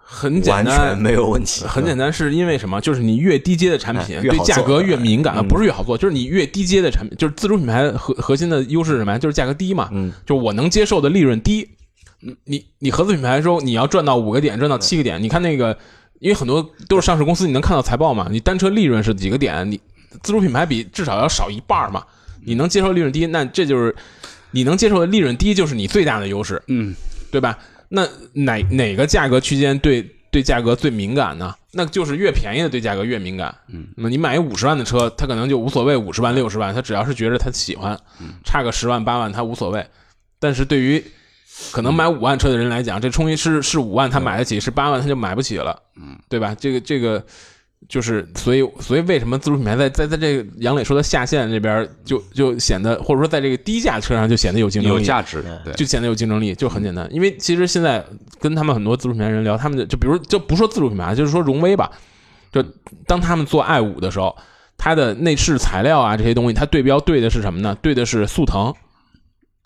[0.08, 1.66] 很简单，没有问题。
[1.66, 2.80] 很简单，是因为什么？
[2.80, 9.18] 就是你越低阶的产品，对价格越敏感，不是越好做，就是你越低阶的产品，就是自主品牌核核心的优势是什么呀？
[9.18, 9.90] 就是价格低嘛。
[9.92, 11.68] 嗯，就我能接受的利润低。
[12.20, 15.76] 你你你合资品牌说你要赚到五个点，赚到七个点，你看那个，
[16.20, 18.28] 因为很多都是上市公司，你能看到财报嘛？
[18.30, 19.70] 你单车利润是几个点？
[19.70, 19.80] 你
[20.22, 22.04] 自主品牌比至少要少一半嘛？
[22.46, 23.94] 你能接受利润低，那这就是
[24.52, 26.62] 你能接受的利润低，就是你最大的优势。
[26.68, 26.96] 嗯，
[27.32, 27.58] 对吧？
[27.90, 31.54] 那哪哪个价格区间对对价格最敏感呢？
[31.72, 33.54] 那就是越便宜的对价格越敏感。
[33.68, 38.00] 嗯，那么你买一五十万的车，他可能就无所谓五十万六十万，他只要是觉得他喜欢，
[38.44, 39.86] 差个十万八万他无所谓。
[40.40, 41.04] 但是对于
[41.72, 45.82] 可能买五万车的人来讲，这充一是是五万他买得起，是八万他就买不起了。
[45.96, 46.56] 嗯，对吧？
[46.56, 47.24] 这个这个。
[47.88, 57.08] 就是，所以，所以为什么自主品牌在在在这个杨磊说的下线这边就就显得，或者说在这个低价车上就显得有竞争力、有价值，对，就显得有竞争力，就很简单。
[57.14, 58.04] 因为其实现在
[58.40, 61.92] 跟他们很多自主品牌人聊，他们就就比如就不说自主品牌，就是说荣威吧，
[62.52, 62.64] 就
[63.06, 64.36] 当他们做 i 五的时候，
[64.78, 67.78] 它的内饰材料啊这些东西，它对标对的是什么呢？
[67.84, 68.74] 对的是速腾，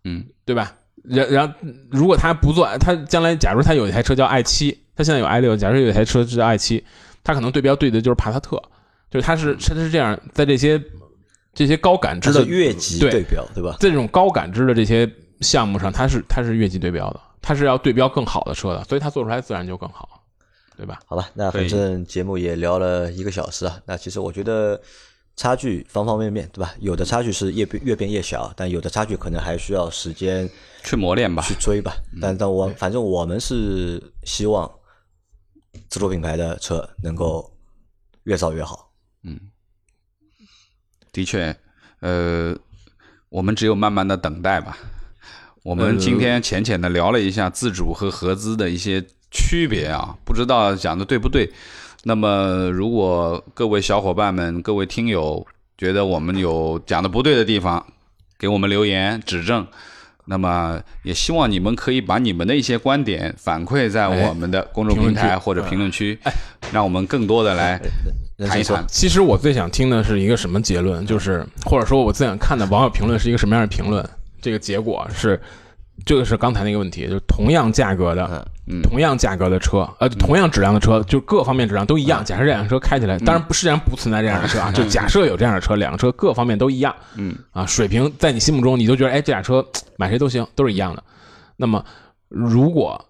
[0.04, 0.76] 嗯，对吧？
[1.06, 1.54] 然然后
[1.90, 6.84] 如果他不做，他将来假如他有一台车叫 i 七，他现在有 i 六，假如有一台车是 i 七。
[7.30, 8.60] 它可能对标对的就是帕萨特，
[9.12, 10.82] 就是它是它是这样，在这些
[11.54, 13.78] 这些高感知的越级对标，对吧？
[13.80, 15.08] 在这种高感知的这些
[15.40, 20.24] 项目上，它是它是越级对标的，它是要对标更好的车的，所以它做出来自然就更好，
[20.76, 21.00] 对吧？
[21.06, 24.82] 好吧，那反正节目也聊了一个小时啊，那其实我觉得
[25.36, 26.74] 差距方方面面，对吧？
[26.80, 30.50] 有的差距是越变越变越小，但有的差距可能还需要时间
[30.84, 31.94] 去磨练吧，去追吧。
[32.20, 34.68] 但但我反正我们是希望。
[35.90, 37.52] 自主品牌的车能够
[38.24, 38.92] 越造越好。
[39.24, 39.40] 嗯，
[41.12, 41.56] 的确，
[42.00, 42.56] 呃，
[43.30, 44.78] 我们只有慢慢的等待吧。
[45.64, 51.52] 我们今天浅浅的聊了一下自主和合资的一些区别啊，不知道讲的对不对。
[52.04, 55.46] 那么，如果各位小伙伴们、各位听友
[55.78, 57.86] 觉得我们有讲的不对的地方，
[58.38, 59.68] 给我们留言指正。
[60.30, 66.18] 那么也希望你们可以把你们的一些观点反馈在我们的公众平台或者评论区，
[66.72, 67.82] 让我们更多的来
[68.48, 68.86] 谈一谈。
[68.88, 74.08] 其实我最想听的是一个什么结论，就是或者说我最想看的网友评论是一个什么样的评论？
[74.40, 75.42] 这个结果是，
[76.06, 82.24] 这个是刚才那个问题，就是同样价格的，嗯同样价格的车，呃，同样质量的车，就各方面质量都一样。
[82.24, 89.66] 假设这辆车开起来，当然不世界上不存在这样的车啊，就假设有这样的车，两个车各方面都一样，嗯啊，水平在你心目中你都觉得，哎，这俩车
[89.98, 91.04] 买谁都行，都是一样的。
[91.58, 91.84] 那么，
[92.28, 93.04] 如果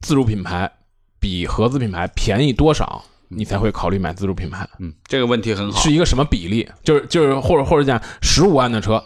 [0.00, 0.70] 自主品牌
[1.18, 4.68] 比合资品牌便宜多少，你才会考虑买自主品牌？
[4.78, 5.90] 嗯，这个问题很好是。
[5.90, 6.68] 一个什么比例？
[6.84, 9.02] 就是就是或者或者讲十五万的车，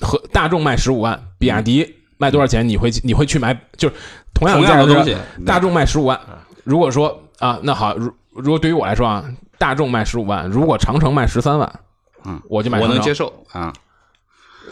[0.00, 2.68] 和大众卖十五万，比亚迪卖多少钱？
[2.68, 3.58] 你会你会去买？
[3.76, 3.94] 就是
[4.34, 5.16] 同样同样价格的东西，
[5.46, 6.20] 大众卖十五万。
[6.64, 9.24] 如果说啊，那好，如如果对于我来说啊，
[9.56, 11.80] 大众卖十五万，如果长城卖十三万，
[12.24, 13.14] 嗯，我就买我能接。
[13.14, 13.72] 受啊。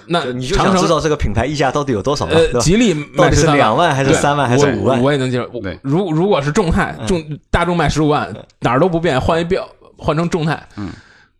[0.09, 5.03] 那你就长城想知道这个品牌溢价到底有多少呃，吉利卖十三两万还是对三万还是我五万？
[5.03, 5.61] 我也能接受。
[5.61, 9.67] 对如如果是众泰，众大众卖十五万，哪儿都不变，换一标
[9.97, 10.91] 换成众泰，嗯，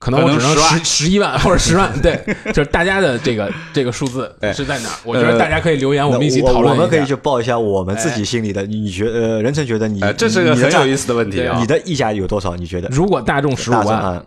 [0.07, 2.17] 可能我只能十十一万或者十万，对，
[2.53, 4.95] 就是大家的这个这个数字哎是在哪儿？
[5.03, 6.73] 我觉得大家可以留言，我们一起讨论。
[6.73, 11.67] 我们可以去报一下我们自己心里的，你觉呃，任晨觉得你哎，这是个很有意思的问题啊你。
[11.67, 12.55] 的溢价有多少？
[12.55, 12.89] 你觉得？
[12.91, 14.25] 如果大众十五万，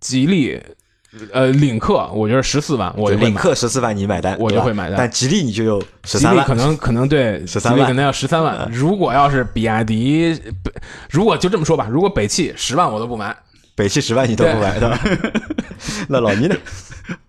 [0.00, 0.60] 吉利
[1.32, 3.32] 呃领克，我觉得十四万，我就领。
[3.32, 8.68] 克十四万你买单，我就会买单但吉利你就有十三万，吉利可能可能对十三万吉利可能要十三万。
[8.72, 10.36] 如果要是比亚迪，
[11.08, 13.36] 如果就这么说吧，如果北汽十万我都不买。
[13.80, 15.00] 北汽十万你都不买，对吧？
[16.10, 16.54] 那老倪呢？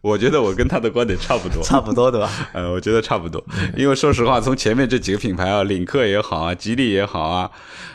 [0.02, 1.64] 我觉得我跟他的观点 差不多。
[1.64, 2.30] 差不多，对吧？
[2.52, 3.42] 呃，我觉得差不多，
[3.78, 7.50] 因为说实话，从前面这几个品牌啊，领克也好啊，吉利也好啊，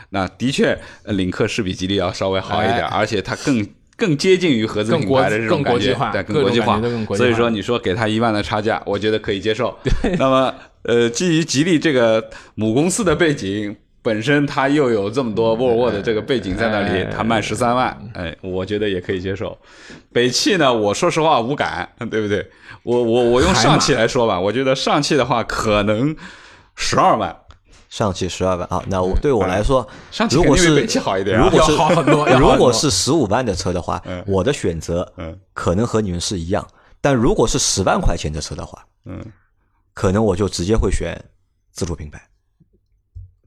[0.09, 3.63] 那的确，呃领克是比吉利要稍微好一点，哎而且它更
[3.95, 7.05] 更接近于合资品牌的这种感觉，国际化对，更国际化更。
[7.05, 9.77] 国际化所以说，你说给他一万的差价，我觉得可以接受。
[10.17, 10.51] 那么，
[10.81, 13.75] 呃，基于吉利这个母公司的背景。
[14.07, 19.57] 本身它又有这么多沃尔沃的这个背景在那里哎，它卖十三万，哎，我觉得也可以接受。
[20.13, 22.49] 北汽呢，我说实话无感， 对不对？
[22.83, 26.15] 我我我用上汽来说吧，我觉得上汽的话可能
[26.75, 27.35] 十二万，
[27.89, 32.25] 上汽十二万啊，那我对我来说，上汽如果是北汽好一点啊如果是 好很多。
[32.39, 35.37] 如果是十五万的车的话嗯，我的选择嗯。
[35.53, 36.65] 可能和你们是一样，
[37.01, 39.19] 但如果是十万块钱的车的话，嗯，
[39.93, 41.19] 可能我就直接会选
[41.73, 42.21] 自主品牌，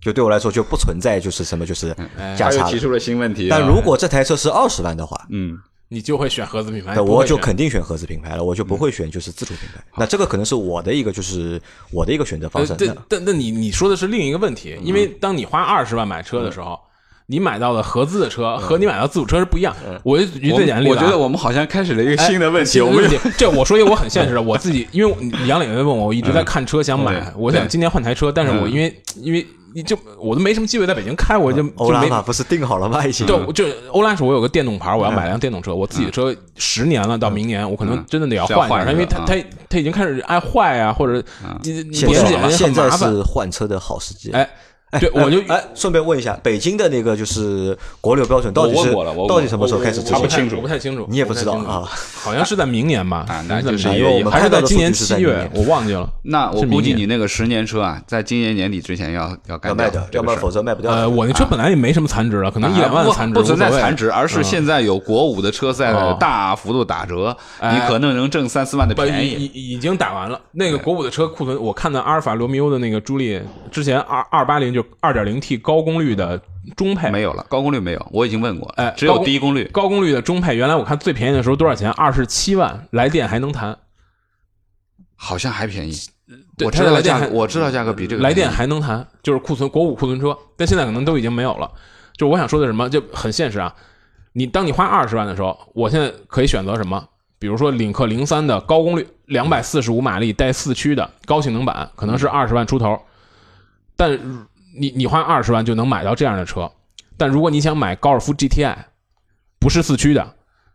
[0.01, 3.59] 就对我来说就不存在就是什么就是哎价差提出了新问题啊。
[3.59, 9.83] 但如果这台车是二十万的话，嗯，你就会选合资品牌，那我就肯定选合资品牌了，我就不会选就是自主品牌。
[9.97, 11.61] 那这个可能是我的一个就是
[11.93, 16.79] 我的一个选择方式。，呃但那但但你你说的是另一个问题，因为当你花二十万买车的时候，
[17.27, 19.77] 你买到的合资的车和你买到自主车是不一样。
[20.03, 22.91] 我就举我最简单的例子啊，我觉得我们好像开始了一个哎新的问题，我
[23.37, 25.15] 这我说一个我很现实的，我自己因为
[25.47, 33.05] 杨磊在问我，我一直在看车想买嗯，我想今年换台车，但是我因为因为你就我都没什么机会在北京开，我就欧就没拉玛不是定好了吗？
[33.05, 33.27] 已经。
[33.27, 35.75] 就就欧拉是我有个电动牌，我要买辆电动车。
[35.75, 39.35] 我自己的车十年了，到明年我可能真的得要换一下，因为它它
[39.69, 41.23] 它已经开始爱坏啊，或者
[41.63, 42.89] 你你现年检在。
[43.01, 44.31] 是换车的好时机。
[44.33, 44.51] 哎，哎，
[44.99, 48.93] 对 我就哎，顺便问一下，北京的那个就是国六标准到底是
[49.29, 50.27] 到底什么时候开始执行他不？
[50.27, 51.89] 清楚我不太清楚，你也不知道啊？
[52.23, 53.25] 好像是在明年吧？
[53.29, 56.09] 啊那就是因为我们还是在今年七月，我忘记了。
[56.25, 60.91] 那我估计你那个十年车啊，在今年年底之前要要卖掉，要不然否则卖不掉。
[60.91, 69.71] 呃，我那车本来也没什么残值了，可能一两万的残值不不存在残值，而是现在有国五的车在哦大幅度打折，哎你可能能挣三四万的，便宜已。
[69.71, 70.39] 已经打完了。
[70.53, 76.41] 那个国五的车库存，我看到阿尔法罗密欧的那个朱莉，之前二二八零就二点零 T 高功率的
[76.77, 79.65] 中配，没有了，高功率没有，我已经问过，哎，只有低功率。
[79.73, 81.91] 高功率的中配，原来我看最便宜的时候多少钱？
[81.93, 83.77] 二十七万，来电还能谈。
[85.23, 85.93] 好像还便宜，
[86.57, 91.71] 对我知道价格，我知道价格比这个来电还能谈，就是库存国五库存车，但现在可能都已经没有了。
[92.17, 93.75] 就我想说的什么，就很现实啊。
[94.33, 97.07] 你当你花二十万的时候，我现在可以选择什么？
[97.39, 102.99] 比如说领克零三的高功率，两百四十五马力带四驱的高性能版，可能是二十万出头。
[103.97, 104.19] 但
[104.75, 106.71] 你你花二十万就能买到这样的车，
[107.17, 108.77] 但如果你想买高尔夫 GTI，
[109.59, 110.35] 不是四驱的，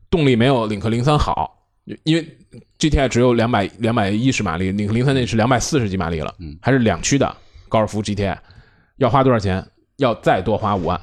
[0.09, 1.65] 动力没有领克零三好，
[2.03, 2.37] 因为
[2.77, 7.35] GTI 只有两百两百一十马力，领克零三那是两百四十几马力了，还是两驱的
[7.69, 8.37] 高尔夫 GTI，
[8.97, 9.65] 要花多少钱？
[9.97, 10.99] 要再多花五万。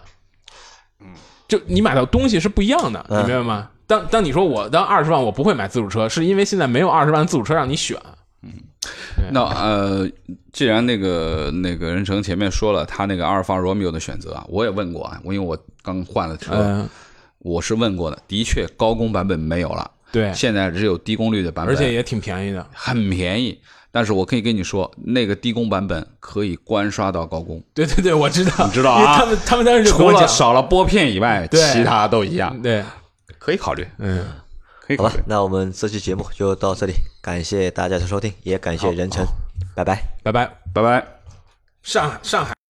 [1.49, 3.71] 就你买到东西是不一样的，你明白吗？
[3.87, 7.99] 当当你说我当二十万我不会买自主车，是因为现在没有二十万自主车让你选。
[9.31, 10.09] 那呃，
[10.53, 16.89] 既然那个那个任成前面说了他那个阿尔法罗密欧的选择啊，我也问过啊，我因为我刚换了车，嗯，
[17.39, 22.67] 我是问过的，的确高功版本没有了，对，现在只有低功率的版本，而且也挺便宜的。
[22.73, 23.61] 很便宜。
[23.95, 32.59] 但是我可以跟你说，那个低功版本可以关刷到高功，对对对，我知道，你知道啊因为他们他们当时就除了，少了拨片以外，对其他都一样。
[32.63, 32.83] 对，
[33.39, 34.25] 可以考虑，嗯，
[34.81, 39.25] 可以考虑。，好吧那我们这期节目就到这里，感谢大家的收听，也感谢任晨，
[39.75, 40.03] 拜拜。
[40.23, 40.51] 拜拜。
[40.75, 41.07] 拜拜。
[41.83, 42.62] 上上海。